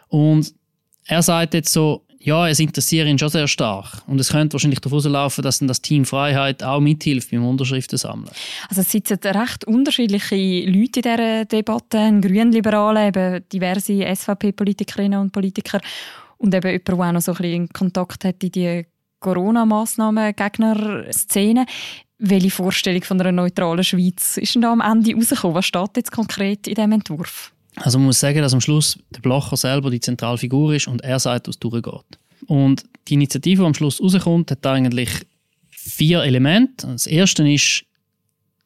Und 0.07 0.53
er 1.05 1.21
sagt 1.21 1.53
jetzt 1.53 1.71
so, 1.71 2.05
ja, 2.25 2.49
es 2.49 2.59
interessiert 2.59 3.07
ihn 3.07 3.17
schon 3.19 3.29
sehr 3.29 3.47
stark. 3.47 4.01
Und 4.07 4.19
es 4.19 4.29
könnte 4.29 4.53
wahrscheinlich 4.53 4.79
darauf 4.79 5.05
laufen, 5.05 5.43
dass 5.43 5.59
dann 5.59 5.67
das 5.67 5.81
Team 5.81 6.05
Freiheit 6.05 6.63
auch 6.63 6.79
mithilft 6.79 7.29
beim 7.29 7.45
Unterschriften 7.45 7.99
sammeln. 7.99 8.31
Also 8.67 8.81
es 8.81 8.91
sitzen 8.91 9.19
recht 9.23 9.65
unterschiedliche 9.65 10.35
Leute 10.35 11.01
in 11.01 11.03
dieser 11.03 11.45
Debatte, 11.45 11.99
ein 11.99 12.21
Grünliberale, 12.21 13.09
eben 13.09 13.47
diverse 13.53 14.03
SVP-Politikerinnen 14.15 15.19
und 15.19 15.31
Politiker 15.31 15.79
und 16.37 16.55
eben 16.55 16.67
jemand, 16.67 16.87
der 16.87 16.95
auch 16.95 17.11
noch 17.11 17.21
so 17.21 17.33
ein 17.33 17.37
bisschen 17.37 17.69
Kontakt 17.69 18.25
hat 18.25 18.43
in 18.43 18.51
die 18.51 18.87
Corona-Massnahmen-Gegner-Szene. 19.19 21.67
Welche 22.17 22.49
Vorstellung 22.49 23.03
von 23.03 23.19
einer 23.19 23.31
neutralen 23.31 23.83
Schweiz 23.83 24.37
ist 24.37 24.55
denn 24.55 24.61
da 24.61 24.71
am 24.71 24.81
Ende 24.81 25.13
rausgekommen? 25.13 25.55
Was 25.55 25.65
steht 25.65 25.97
jetzt 25.97 26.11
konkret 26.11 26.67
in 26.67 26.75
diesem 26.75 26.91
Entwurf? 26.93 27.51
Also 27.75 27.97
man 27.97 28.07
muss 28.07 28.19
sagen, 28.19 28.41
dass 28.41 28.53
am 28.53 28.61
Schluss 28.61 28.97
der 29.09 29.19
Blocher 29.19 29.57
selber 29.57 29.89
die 29.89 29.99
zentrale 29.99 30.37
Figur 30.37 30.73
ist 30.73 30.87
und 30.87 31.01
er 31.01 31.19
sagt, 31.19 31.47
was 31.47 31.59
durchgeht. 31.59 32.19
Und 32.47 32.83
die 33.07 33.15
Initiative, 33.15 33.61
die 33.61 33.65
am 33.65 33.73
Schluss 33.73 34.01
rauskommt, 34.01 34.51
hat 34.51 34.65
eigentlich 34.65 35.09
vier 35.71 36.23
Elemente. 36.23 36.87
Das 36.87 37.05
erste 37.05 37.47
ist, 37.49 37.83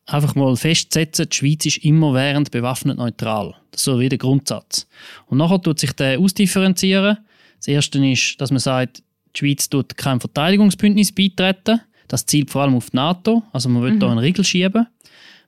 einfach 0.05 0.35
mal 0.35 0.55
festzusetzen, 0.55 1.27
die 1.29 1.35
Schweiz 1.35 1.65
ist 1.65 1.77
immer 1.77 2.13
während 2.13 2.51
bewaffnet 2.51 2.97
neutral. 2.97 3.55
Das 3.71 3.81
ist 3.81 3.85
so 3.85 3.99
wie 3.99 4.09
der 4.09 4.17
Grundsatz. 4.17 4.87
Und 5.27 5.37
nachher 5.37 5.61
tut 5.61 5.79
sich 5.79 5.93
der 5.93 6.19
ausdifferenzieren. 6.19 7.17
Das 7.57 7.67
erste 7.67 8.05
ist, 8.05 8.39
dass 8.39 8.51
man 8.51 8.59
sagt, 8.59 9.03
die 9.35 9.39
Schweiz 9.39 9.69
tut 9.69 9.97
kein 9.97 10.19
Verteidigungsbündnis 10.19 11.11
beitreten. 11.11 11.81
Das 12.09 12.25
zielt 12.25 12.49
vor 12.49 12.63
allem 12.63 12.75
auf 12.75 12.89
die 12.89 12.97
NATO. 12.97 13.43
Also 13.53 13.69
man 13.69 13.81
will 13.83 13.93
mhm. 13.93 13.99
da 14.01 14.09
einen 14.09 14.19
Riegel 14.19 14.43
schieben. 14.43 14.87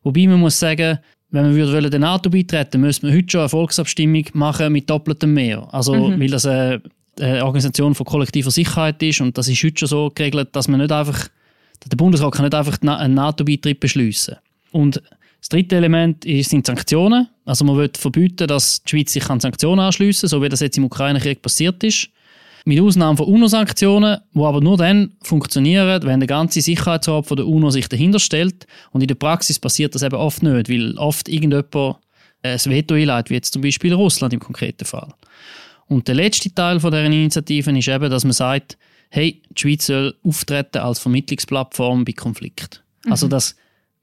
Wobei 0.04 0.28
man 0.28 0.40
muss 0.40 0.58
sagen, 0.58 1.00
wenn 1.32 1.44
man 1.44 1.56
würde 1.56 1.90
der 1.90 2.00
NATO 2.00 2.30
beitreten 2.30 2.82
müsste 2.82 3.06
man 3.06 3.16
heute 3.16 3.30
schon 3.30 3.42
eine 3.42 3.50
Volksabstimmung 3.50 4.26
machen 4.34 4.72
mit 4.72 4.90
doppeltem 4.90 5.34
Mehr. 5.34 5.68
Also, 5.74 5.96
mhm. 5.96 6.20
weil 6.20 6.30
das 6.30 6.46
eine, 6.46 6.82
eine, 7.20 7.44
Organisation 7.44 7.96
von 7.96 8.06
kollektiver 8.06 8.52
Sicherheit 8.52 9.02
ist 9.02 9.22
und 9.22 9.38
das 9.38 9.48
ist 9.48 9.64
heute 9.64 9.80
schon 9.80 9.88
so 9.88 10.12
geregelt, 10.14 10.50
dass 10.54 10.68
man 10.68 10.82
nicht 10.82 10.92
einfach, 10.92 11.28
der 11.90 11.98
Bundesrat 11.98 12.34
kann 12.34 12.46
nicht 12.46 12.56
einfach 12.56 12.78
einen 12.82 13.14
NATO-Beitritt 13.14 13.80
beschließen. 13.80 14.36
Und 14.72 15.02
das 15.40 15.50
dritte 15.50 15.78
Element 15.78 16.24
sind 16.24 16.68
Sanktionen. 16.68 17.28
Also 17.46 17.66
man 17.66 17.78
will 17.78 17.90
verbieten, 17.98 18.48
dass 18.48 18.84
die 18.84 18.90
Schweiz 18.90 19.14
sich 19.14 19.28
an 19.30 19.40
Sanktionen 19.40 19.80
anschliessen, 19.80 20.30
so 20.30 20.42
wie 20.42 20.50
das 20.50 20.60
jetzt 20.60 20.78
im 20.78 20.86
Ukraine-Krieg 20.86 21.42
passiert 21.42 21.84
ist. 21.84 22.10
Mit 22.66 22.80
Ausnahme 22.80 23.18
von 23.18 23.26
UNO-Sanktionen, 23.28 24.20
die 24.34 24.40
aber 24.40 24.62
nur 24.62 24.78
dann 24.78 25.14
funktionieren, 25.24 26.04
wenn 26.04 26.20
der 26.20 26.28
ganze 26.28 26.62
Sicherheitsrat 26.62 27.26
von 27.26 27.38
der 27.38 27.48
UNO 27.48 27.72
sich 27.72 27.90
dahinter 27.90 28.20
stellt. 28.20 28.68
Und 28.92 29.02
in 29.02 29.08
der 29.08 29.16
Praxis 29.16 29.60
passiert 29.60 29.96
das 29.96 30.04
eben 30.04 30.16
oft 30.16 30.44
nicht, 30.44 30.70
weil 30.70 30.98
oft 30.98 31.28
irgendjemand 31.28 31.98
ein 32.44 32.60
Veto 32.66 32.96
einleitet, 32.96 33.30
wie 33.30 33.36
jetzt 33.36 33.54
zum 33.54 33.62
Beispiel 33.62 33.94
Russland 33.94 34.34
im 34.34 34.40
konkreten 34.40 34.86
Fall. 34.86 35.14
Und 35.88 36.08
der 36.08 36.16
letzte 36.16 36.54
Teil 36.54 36.80
von 36.80 36.92
dieser 36.92 37.06
Initiative 37.06 37.78
ist 37.78 37.88
eben, 37.88 38.10
dass 38.10 38.24
man 38.24 38.34
sagt, 38.34 38.78
hey, 39.10 39.42
die 39.50 39.62
Schweiz 39.62 39.86
soll 39.88 40.16
auftreten 40.24 40.78
als 40.78 41.00
Vermittlungsplattform 41.00 42.06
bei 42.06 42.14
Konflikten. 42.14 42.80
Mhm. 43.06 43.12
Also 43.12 43.28
das, 43.28 43.56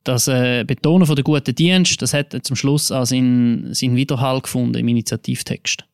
das 0.05 0.29
äh, 0.29 0.65
Betonen 0.65 1.07
von 1.07 1.17
der 1.17 1.25
guten 1.25 1.55
Dienst, 1.55 2.01
das 2.03 2.13
hat 2.13 2.37
zum 2.43 2.57
Schluss 2.57 2.93
auch 2.93 3.07
seinen, 3.07 3.73
seinen 3.73 3.97
Widerhall 3.97 4.41
gefunden 4.41 4.77
im 4.77 4.89
Initiativtext. 4.89 5.85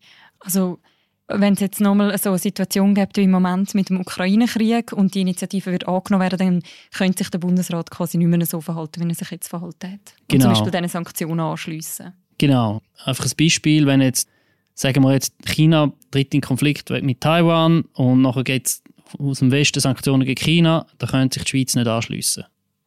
Also 0.40 0.80
wenn 1.28 1.54
es 1.54 1.61
jetzt 1.61 1.81
nochmal 1.81 2.16
so 2.19 2.31
eine 2.31 2.38
Situation 2.38 2.95
gibt 2.95 3.16
wie 3.16 3.23
im 3.23 3.31
Moment 3.31 3.75
mit 3.75 3.88
dem 3.88 4.00
Ukraine-Krieg 4.00 4.93
und 4.93 5.14
die 5.14 5.23
Initiative 5.23 5.73
wird 5.73 5.88
angenommen 5.88 6.23
werden, 6.23 6.38
dann 6.38 6.62
könnte 6.93 7.19
sich 7.19 7.31
der 7.31 7.38
Bundesrat 7.38 7.90
quasi 7.90 8.19
nicht 8.19 8.28
mehr 8.28 8.45
so 8.45 8.61
verhalten, 8.61 9.02
wie 9.02 9.09
er 9.09 9.14
sich 9.14 9.31
jetzt 9.31 9.49
verhalten 9.49 9.93
hat. 9.93 10.14
Und 10.21 10.28
genau. 10.28 10.45
zum 10.45 10.52
Beispiel 10.52 10.81
diese 10.81 10.93
Sanktionen 10.93 11.40
anschliessen. 11.40 12.12
Genau. 12.38 12.83
Einfach 13.04 13.25
ein 13.25 13.33
Beispiel, 13.38 13.87
wenn 13.87 14.00
jetzt, 14.02 14.28
sagen 14.75 15.02
wir 15.02 15.12
jetzt, 15.12 15.35
China 15.47 15.93
tritt 16.11 16.35
in 16.35 16.40
Konflikt 16.40 16.90
mit 16.90 17.21
Taiwan 17.21 17.83
und 17.95 18.23
nachher 18.23 18.45
geht 18.45 18.66
es 18.66 18.83
aus 19.19 19.38
dem 19.38 19.50
Westen 19.50 19.81
Sanktionen 19.81 20.26
gegen 20.26 20.40
China, 20.40 20.87
dann 20.99 21.09
könnte 21.09 21.38
sich 21.38 21.45
die 21.45 21.50
Schweiz 21.50 21.75
nicht 21.75 21.87
anschliessen. 21.87 22.45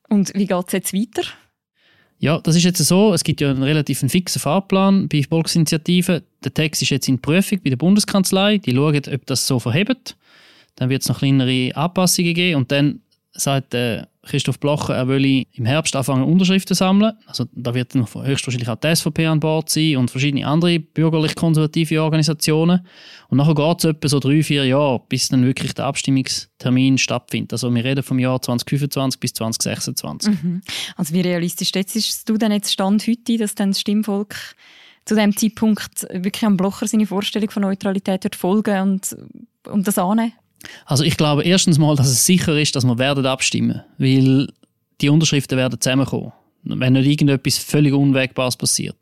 Und 0.09 0.33
wie 0.35 0.45
geht 0.45 0.67
es 0.67 0.73
jetzt 0.73 0.93
weiter? 0.93 1.23
Ja, 2.19 2.39
das 2.39 2.55
ist 2.55 2.63
jetzt 2.63 2.79
so. 2.79 3.13
Es 3.13 3.23
gibt 3.23 3.41
ja 3.41 3.49
einen 3.51 3.63
relativ 3.63 3.99
fixen 3.99 4.39
Fahrplan 4.39 5.07
bei 5.07 5.23
Volksinitiativen. 5.23 6.21
Der 6.43 6.53
Text 6.53 6.81
ist 6.81 6.89
jetzt 6.89 7.07
in 7.07 7.19
Prüfung 7.19 7.59
bei 7.63 7.69
der 7.69 7.77
Bundeskanzlei. 7.77 8.57
Die 8.57 8.73
schauen, 8.73 9.01
ob 9.13 9.25
das 9.27 9.45
so 9.45 9.59
verhebt. 9.59 10.17
Dann 10.75 10.89
wird 10.89 11.03
es 11.03 11.09
noch 11.09 11.19
kleinere 11.19 11.75
Anpassungen 11.75 12.33
geben 12.33 12.57
und 12.57 12.71
dann 12.71 13.01
sagt 13.37 13.73
äh, 13.73 14.03
Christoph 14.23 14.59
Blocher, 14.59 14.95
er 14.95 15.07
will 15.07 15.45
im 15.53 15.65
Herbst 15.65 15.95
anfangen, 15.95 16.23
Unterschriften 16.23 16.67
zu 16.67 16.73
sammeln. 16.73 17.13
Also 17.25 17.45
da 17.53 17.73
wird 17.73 17.95
dann 17.95 18.05
höchstwahrscheinlich 18.05 18.69
auch 18.69 18.75
die 18.75 18.95
SVP 18.95 19.25
an 19.25 19.39
Bord 19.39 19.69
sein 19.69 19.97
und 19.97 20.11
verschiedene 20.11 20.45
andere 20.45 20.79
bürgerlich-konservative 20.79 22.01
Organisationen. 22.01 22.85
Und 23.29 23.37
nachher 23.37 23.55
geht 23.55 23.79
es 23.79 23.85
etwa 23.85 24.07
so 24.07 24.19
drei, 24.19 24.43
vier 24.43 24.65
Jahre, 24.65 25.01
bis 25.07 25.29
dann 25.29 25.45
wirklich 25.45 25.73
der 25.73 25.85
Abstimmungstermin 25.85 26.97
stattfindet. 26.97 27.53
Also 27.53 27.73
wir 27.73 27.83
reden 27.83 28.03
vom 28.03 28.19
Jahr 28.19 28.41
2025 28.41 29.19
bis 29.19 29.33
2026. 29.33 30.43
Mhm. 30.43 30.61
Also 30.97 31.13
wie 31.13 31.21
realistisch 31.21 31.71
ist 31.71 32.27
du 32.27 32.37
denn 32.37 32.51
jetzt 32.51 32.71
Stand 32.71 33.07
heute, 33.07 33.37
dass 33.37 33.55
dann 33.55 33.71
das 33.71 33.79
Stimmvolk 33.79 34.35
zu 35.05 35.15
dem 35.15 35.35
Zeitpunkt 35.35 36.05
wirklich 36.11 36.45
am 36.45 36.57
Blocher 36.57 36.85
seine 36.87 37.07
Vorstellung 37.07 37.49
von 37.49 37.61
Neutralität 37.61 38.25
wird 38.25 38.35
folgen 38.35 38.81
und, 38.81 39.15
und 39.67 39.87
das 39.87 39.97
annehmen? 39.97 40.33
Also 40.85 41.03
ich 41.03 41.17
glaube 41.17 41.43
erstens 41.43 41.77
mal, 41.77 41.95
dass 41.95 42.07
es 42.07 42.25
sicher 42.25 42.57
ist, 42.59 42.75
dass 42.75 42.85
wir 42.85 42.97
werden 42.97 43.25
abstimmen, 43.25 43.81
weil 43.97 44.47
die 45.01 45.09
Unterschriften 45.09 45.57
werden 45.57 45.79
zusammenkommen, 45.79 46.31
wenn 46.63 46.93
nicht 46.93 47.07
irgendetwas 47.07 47.57
völlig 47.57 47.93
Unwägbares 47.93 48.57
passiert. 48.57 48.97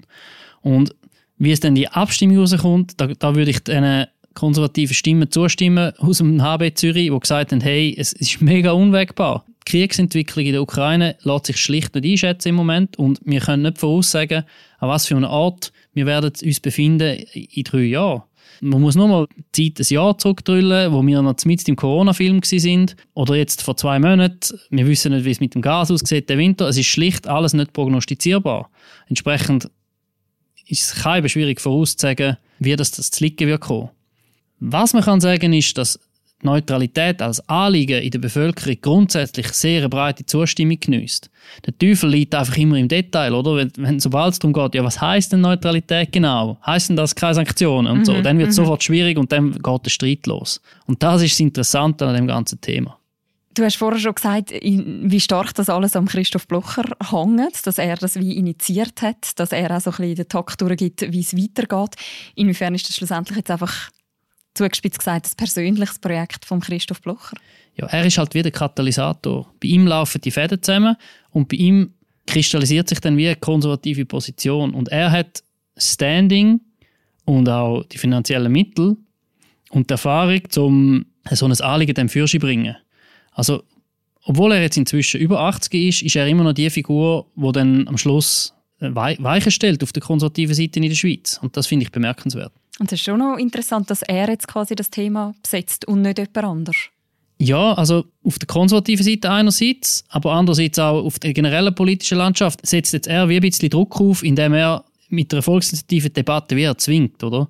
Und 0.62 0.96
wie 1.38 1.52
es 1.52 1.60
dann 1.60 1.76
die 1.76 1.88
Abstimmung 1.88 2.40
rauskommt, 2.40 2.94
da, 2.98 3.08
da 3.08 3.36
würde 3.36 3.52
ich 3.52 3.60
den 3.60 4.08
konservativen 4.34 4.94
Stimmen 4.94 5.32
zustimmen 5.32 5.94
aus 5.98 6.20
dem 6.20 6.42
HB 6.42 6.76
Zürich, 6.76 7.10
die 7.10 7.20
gesagt 7.20 7.52
haben, 7.52 7.62
hey, 7.62 7.96
es 7.98 8.14
ist 8.14 8.42
mega 8.42 8.72
unwägbar. 8.72 9.46
Die 9.68 9.72
Kriegsentwicklung 9.72 10.46
in 10.46 10.52
der 10.52 10.62
Ukraine 10.62 11.16
lässt 11.24 11.48
sich 11.48 11.58
schlicht 11.58 11.96
nicht 11.96 12.06
einschätzen 12.06 12.50
im 12.50 12.56
Moment 12.56 12.98
und 13.00 13.20
wir 13.24 13.40
können 13.40 13.64
nicht 13.64 13.80
voraussagen, 13.80 14.44
an 14.80 14.90
was 14.90 15.08
für 15.08 15.16
einer 15.16 15.30
Art 15.30 15.72
wir 15.94 16.06
werden 16.06 16.32
uns 16.44 16.60
befinden 16.60 17.24
in 17.34 17.64
drei 17.64 17.84
Jahren. 17.84 18.24
Man 18.62 18.82
muss 18.82 18.96
nur 18.96 19.08
mal 19.08 19.28
die 19.56 19.74
Zeit 19.74 19.86
ein 19.86 19.94
Jahr 19.94 20.18
zurückdrüllen, 20.18 20.92
wo 20.92 21.06
wir 21.06 21.22
noch 21.22 21.36
mit 21.46 21.68
im 21.68 21.76
Corona-Film 21.76 22.42
sind. 22.44 22.96
Oder 23.14 23.36
jetzt 23.36 23.62
vor 23.62 23.78
zwei 23.78 24.00
Monaten. 24.00 24.60
Wir 24.70 24.88
wissen 24.88 25.12
nicht, 25.12 25.26
wie 25.26 25.32
es 25.32 25.40
mit 25.40 25.56
dem 25.56 25.62
Gas 25.62 25.92
aussieht, 25.92 26.30
der 26.30 26.38
Winter. 26.38 26.68
Es 26.68 26.78
ist 26.78 26.88
schlicht 26.88 27.28
alles 27.28 27.54
nicht 27.54 27.74
prognostizierbar. 27.74 28.70
Entsprechend 29.08 29.70
ist 30.68 30.82
es 30.82 31.04
kein 31.04 31.28
schwierig 31.30 31.62
vorauszusagen, 31.62 32.38
wie 32.60 32.76
das, 32.76 32.92
das 32.92 33.12
zu 33.12 33.24
liegen 33.24 33.48
wird 33.48 33.62
kommen. 33.62 33.90
Was 34.60 34.94
man 34.94 35.04
kann 35.04 35.22
sagen 35.22 35.54
ist, 35.54 35.78
dass 35.78 36.00
Neutralität 36.46 37.22
als 37.22 37.48
Anliegen 37.50 38.02
in 38.02 38.12
der 38.12 38.20
Bevölkerung 38.20 38.78
grundsätzlich 38.82 39.48
sehr 39.50 39.80
eine 39.80 39.90
breite 39.90 40.26
Zustimmung 40.26 40.80
genießt. 40.80 41.30
Der 41.66 41.78
Teufel 41.78 42.10
liegt 42.10 42.34
einfach 42.34 42.58
immer 42.58 42.78
im 42.78 42.88
Detail, 42.88 43.34
oder? 43.34 43.56
Wenn, 43.56 43.72
wenn 43.78 44.00
sobald 44.00 44.34
es 44.34 44.40
darum 44.40 44.54
geht, 44.54 44.76
ja, 44.76 44.84
was 44.84 45.00
heißt 45.00 45.34
denn 45.34 45.42
Neutralität 45.42 46.12
genau? 46.12 46.58
Heißt 46.66 46.90
denn 46.90 46.96
das 46.96 47.16
keine 47.16 47.36
Sanktionen 47.36 47.88
und 47.88 48.00
mhm, 48.00 48.06
so? 48.06 48.22
Dann 48.22 48.38
wird 48.38 48.50
es 48.50 48.58
mhm. 48.58 48.64
sofort 48.64 48.84
schwierig 48.84 49.18
und 49.18 49.32
dann 49.32 49.52
geht 49.52 49.86
der 49.86 49.90
Streit 49.90 50.26
los. 50.28 50.62
Und 50.86 51.04
das 51.04 51.22
ist 51.22 51.34
das 51.34 51.40
Interessante 51.40 52.08
an 52.08 52.16
dem 52.16 52.28
ganzen 52.28 52.62
Thema. 52.62 52.98
Du 53.56 53.64
hast 53.64 53.78
vorher 53.78 54.00
schon 54.00 54.14
gesagt, 54.14 54.52
wie 54.52 55.20
stark 55.22 55.54
das 55.56 55.70
alles 55.70 55.96
am 55.96 56.08
Christoph 56.08 56.46
Blocher 56.46 56.84
hängt, 57.10 57.66
dass 57.66 57.78
er 57.78 57.96
das 57.96 58.20
wie 58.20 58.36
initiiert 58.36 59.02
hat, 59.02 59.40
dass 59.40 59.54
er 59.54 59.74
auch 59.74 59.80
so 59.80 59.92
ein 59.92 59.96
bisschen 59.96 60.16
den 60.16 60.28
Takt 60.28 60.60
durchgibt, 60.60 61.10
wie 61.14 61.22
es 61.22 61.34
weitergeht. 61.38 61.96
Inwiefern 62.36 62.76
ist 62.76 62.90
das 62.90 62.98
schlussendlich 62.98 63.38
jetzt 63.38 63.52
einfach 63.52 63.92
zugespitzt 64.56 65.00
gesagt, 65.00 65.28
ein 65.28 65.38
persönliches 65.38 66.00
Projekt 66.00 66.46
von 66.46 66.60
Christoph 66.60 67.02
Blocher? 67.02 67.38
Ja, 67.76 67.88
er 67.88 68.06
ist 68.06 68.18
halt 68.18 68.34
wie 68.34 68.42
der 68.42 68.52
Katalysator. 68.52 69.48
Bei 69.62 69.68
ihm 69.68 69.86
laufen 69.86 70.22
die 70.22 70.32
Fäden 70.32 70.62
zusammen 70.62 70.96
und 71.32 71.50
bei 71.50 71.58
ihm 71.58 71.94
kristallisiert 72.26 72.90
sich 72.90 73.00
dann 73.00 73.18
wie 73.18 73.28
eine 73.28 73.36
konservative 73.36 74.06
Position. 74.06 74.74
Und 74.74 74.90
er 74.90 75.12
hat 75.12 75.44
Standing 75.78 76.62
und 77.26 77.50
auch 77.50 77.84
die 77.84 77.98
finanziellen 77.98 78.52
Mittel 78.52 78.98
und 79.70 79.90
die 79.90 79.94
Erfahrung, 79.94 80.42
um 80.56 81.06
so 81.32 81.46
ein 81.46 81.62
Anliegen 81.62 81.94
dem 81.94 82.10
Fürsch 82.10 82.32
zu 82.32 82.40
bringen. 82.40 82.76
Also, 83.32 83.64
obwohl 84.24 84.54
er 84.54 84.62
jetzt 84.62 84.78
inzwischen 84.78 85.20
über 85.20 85.42
80 85.42 85.74
ist, 85.74 86.02
ist 86.02 86.16
er 86.16 86.28
immer 86.28 86.44
noch 86.44 86.54
die 86.54 86.70
Figur, 86.70 87.28
die 87.36 87.52
dann 87.52 87.88
am 87.88 87.98
Schluss 87.98 88.54
Weichen 88.80 89.52
stellt 89.52 89.84
auf 89.84 89.94
der 89.94 90.04
konservativen 90.04 90.54
Seite 90.54 90.80
in 90.80 90.90
der 90.90 90.96
Schweiz. 90.96 91.40
Und 91.42 91.56
das 91.58 91.68
finde 91.68 91.86
ich 91.86 91.92
bemerkenswert. 91.92 92.52
Und 92.80 92.92
es 92.92 93.00
ist 93.00 93.06
schon 93.06 93.20
noch 93.20 93.38
interessant, 93.38 93.90
dass 93.90 94.02
er 94.02 94.30
jetzt 94.30 94.48
quasi 94.48 94.76
das 94.76 94.90
Thema 94.90 95.34
besetzt 95.42 95.88
und 95.88 96.02
nicht 96.02 96.18
jemand 96.18 96.38
anders. 96.38 96.76
Ja, 97.38 97.74
also 97.74 98.06
auf 98.24 98.40
der 98.40 98.48
konservativen 98.48 99.06
Seite 99.06 99.30
einerseits, 99.30 100.06
aber 100.10 100.34
andererseits 100.34 100.80
auch 100.80 101.04
auf 101.04 101.20
der 101.20 101.34
generellen 101.34 101.76
politischen 101.76 102.18
Landschaft 102.18 102.66
setzt 102.66 102.94
jetzt 102.94 103.08
er 103.08 103.28
wie 103.28 103.36
ein 103.36 103.42
bisschen 103.42 103.70
Druck 103.70 104.00
auf, 104.00 104.24
indem 104.24 104.54
er 104.54 104.86
mit 105.10 105.32
der 105.32 105.42
volksinitiativen 105.42 106.14
Debatte 106.14 106.56
wie 106.56 106.64
erzwingt, 106.64 107.24
oder? 107.24 107.50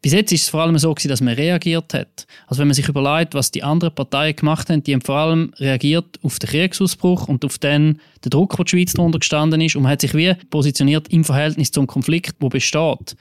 Bis 0.00 0.12
jetzt 0.12 0.30
ist 0.30 0.42
es 0.42 0.48
vor 0.48 0.62
allem 0.62 0.78
so 0.78 0.94
gewesen, 0.94 1.08
dass 1.08 1.20
man 1.20 1.34
reagiert 1.34 1.92
hat. 1.92 2.26
Also 2.46 2.60
wenn 2.60 2.68
man 2.68 2.74
sich 2.74 2.88
überlegt, 2.88 3.34
was 3.34 3.50
die 3.50 3.64
anderen 3.64 3.94
Parteien 3.94 4.36
gemacht 4.36 4.70
haben, 4.70 4.82
die 4.84 4.94
haben 4.94 5.00
vor 5.00 5.16
allem 5.16 5.52
reagiert 5.56 6.20
auf 6.22 6.38
den 6.38 6.48
Kriegsausbruch 6.48 7.26
und 7.26 7.44
auf 7.44 7.58
den, 7.58 8.00
den 8.24 8.30
Druck, 8.30 8.56
den 8.56 8.64
die 8.64 8.70
Schweiz 8.70 8.92
darunter 8.92 9.18
gestanden 9.18 9.60
ist 9.60 9.74
und 9.74 9.82
man 9.82 9.92
hat 9.92 10.02
sich 10.02 10.14
wie 10.14 10.34
positioniert 10.50 11.08
im 11.08 11.24
Verhältnis 11.24 11.72
zum 11.72 11.88
Konflikt, 11.88 12.36
wo 12.38 12.48
besteht. 12.48 13.16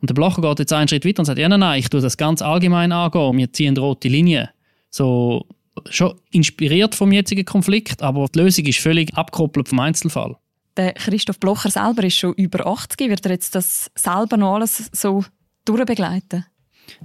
Und 0.00 0.10
der 0.10 0.14
Blocher 0.14 0.42
geht 0.42 0.58
jetzt 0.60 0.72
einen 0.72 0.88
Schritt 0.88 1.04
weiter 1.04 1.20
und 1.20 1.26
sagt, 1.26 1.38
ja 1.38 1.48
nein, 1.48 1.60
nein, 1.60 1.80
ich 1.80 1.88
tue 1.88 2.00
das 2.00 2.16
ganz 2.16 2.42
allgemein 2.42 2.92
angehen, 2.92 3.36
wir 3.36 3.52
ziehen 3.52 3.76
rote 3.76 4.08
Linien. 4.08 4.48
So, 4.90 5.46
schon 5.90 6.14
inspiriert 6.30 6.94
vom 6.94 7.12
jetzigen 7.12 7.44
Konflikt, 7.44 8.02
aber 8.02 8.26
die 8.32 8.38
Lösung 8.40 8.64
ist 8.66 8.78
völlig 8.78 9.14
abgekoppelt 9.14 9.68
vom 9.68 9.80
Einzelfall. 9.80 10.36
Der 10.76 10.92
Christoph 10.92 11.40
Blocher 11.40 11.70
selber 11.70 12.04
ist 12.04 12.16
schon 12.16 12.34
über 12.34 12.64
80. 12.66 13.10
Wird 13.10 13.26
er 13.26 13.32
jetzt 13.32 13.54
das 13.54 13.90
selber 13.96 14.36
noch 14.36 14.54
alles 14.54 14.88
so 14.92 15.24
durchbegleiten? 15.64 16.44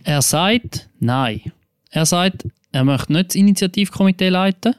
Er 0.04 0.22
sagt 0.22 0.90
nein. 1.00 1.52
Er 1.90 2.06
sagt, 2.06 2.48
er 2.72 2.84
möchte 2.84 3.14
nicht 3.14 3.30
das 3.30 3.36
Initiativkomitee 3.36 4.30
leiten. 4.30 4.76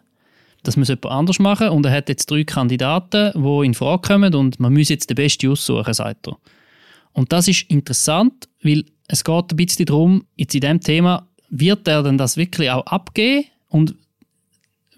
Das 0.63 0.77
muss 0.77 0.89
jemand 0.89 1.07
anders 1.07 1.39
machen. 1.39 1.69
Und 1.69 1.85
er 1.87 1.93
hat 1.93 2.09
jetzt 2.09 2.31
drei 2.31 2.45
Kandidaten, 2.45 3.33
die 3.35 3.67
in 3.67 3.75
Frage 3.75 4.03
kommen 4.03 4.35
und 4.35 4.59
man 4.61 4.73
muss 4.73 4.89
jetzt 4.89 5.11
den 5.11 5.17
Besten 5.17 5.51
aussuchen, 5.51 5.93
sagt 5.93 6.29
er. 6.29 6.39
Und 7.15 7.33
das 7.33 7.49
ist 7.49 7.71
interessant, 7.71 8.49
weil 8.63 8.85
es 9.09 9.25
geht 9.25 9.51
ein 9.51 9.57
bisschen 9.57 9.87
darum, 9.87 10.25
jetzt 10.37 10.55
in 10.55 10.61
diesem 10.61 10.81
Thema, 10.81 11.27
wird 11.49 11.89
er 11.89 12.03
denn 12.03 12.19
das 12.19 12.37
wirklich 12.37 12.71
auch 12.71 12.85
abgeben 12.87 13.47
und 13.69 13.95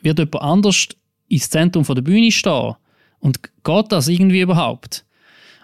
wird 0.03 0.19
jemand 0.19 0.43
anders 0.43 0.89
ins 1.29 1.51
Zentrum 1.51 1.85
der 1.85 2.03
Bühne 2.03 2.33
stehen? 2.33 2.75
Und 3.21 3.41
geht 3.63 3.93
das 3.93 4.09
irgendwie 4.09 4.41
überhaupt? 4.41 5.05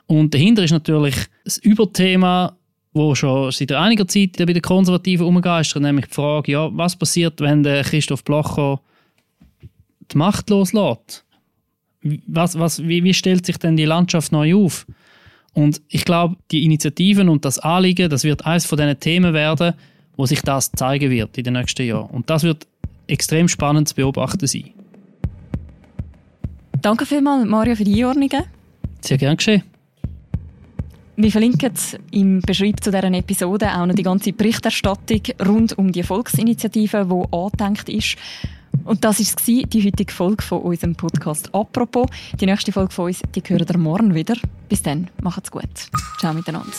Und 0.07 0.35
dahinter 0.35 0.63
ist 0.63 0.73
natürlich 0.73 1.15
das 1.45 1.59
Überthema, 1.59 2.57
wo 2.93 3.15
schon 3.15 3.51
seit 3.51 3.73
einiger 3.73 4.07
Zeit 4.07 4.37
bei 4.37 4.45
den 4.45 4.61
Konservativen 4.61 5.27
umgeistert, 5.27 5.83
nämlich 5.83 6.07
die 6.07 6.15
Frage, 6.15 6.53
ja, 6.53 6.69
was 6.77 6.97
passiert, 6.97 7.41
wenn 7.41 7.63
der 7.63 7.85
Christoph 7.85 8.25
Blocher 8.25 8.81
die 10.11 10.19
Macht 10.19 10.51
loslässt? 10.51 11.25
Was, 12.27 12.59
was, 12.59 12.83
wie, 12.83 13.05
wie 13.05 13.15
stellt 13.15 13.47
sich 13.47 13.57
denn 13.59 13.77
die 13.77 13.85
Landschaft 13.85 14.33
neu 14.33 14.55
auf? 14.55 14.87
Und 15.55 15.83
ich 15.89 16.05
glaube, 16.05 16.37
die 16.51 16.65
Initiativen 16.65 17.29
und 17.29 17.45
das 17.45 17.59
Anliegen, 17.59 18.09
das 18.09 18.25
wird 18.25 18.47
eines 18.47 18.65
von 18.65 18.79
diesen 18.79 18.99
Themen 18.99 19.35
werden, 19.35 19.75
wo 20.17 20.27
sich 20.27 20.43
das 20.43 20.73
zeigen 20.73 21.11
wird 21.11 21.37
in 21.39 21.45
den 21.45 21.55
nächsten 21.55 21.87
Jahren. 21.87 22.09
Und 22.11 22.31
das 22.31 22.43
wird 22.43 22.67
extrem 23.07 23.49
spannend 23.49 23.89
zu 23.89 23.95
beobachten 23.95 24.47
sein. 24.47 24.71
Danke 26.81 27.07
vielmals, 27.07 27.47
Mario, 27.47 27.77
für 27.77 27.85
die 27.85 28.03
Einordnungen. 28.03 28.45
Sehr 29.01 29.19
gern 29.19 29.37
geschehen. 29.37 29.63
Wir 31.17 31.31
verlinken 31.31 31.73
im 32.11 32.41
Beschreib 32.41 32.83
zu 32.83 32.91
dieser 32.91 33.13
Episode 33.13 33.71
auch 33.77 33.87
noch 33.87 33.95
die 33.95 34.03
ganze 34.03 34.33
Berichterstattung 34.33 35.21
rund 35.47 35.77
um 35.77 35.93
die 35.93 36.03
Volksinitiative, 36.03 37.07
die 37.07 37.37
angedenkt 37.37 37.89
ist. 37.91 38.17
Und 38.85 39.05
das 39.05 39.21
war 39.21 39.63
die 39.65 39.85
heutige 39.85 40.13
Folge 40.13 40.43
von 40.43 40.63
unserem 40.63 40.95
Podcast 40.95 41.55
«Apropos». 41.55 42.09
Die 42.41 42.47
nächste 42.47 42.73
Folge 42.73 42.93
von 42.93 43.07
uns, 43.07 43.23
die 43.35 43.43
hören 43.47 43.67
ihr 43.69 43.79
morgen 43.79 44.15
wieder. 44.15 44.35
Bis 44.69 44.83
dann, 44.83 45.09
macht's 45.23 45.51
gut. 45.51 45.89
Ciao 46.19 46.35
miteinander. 46.35 46.73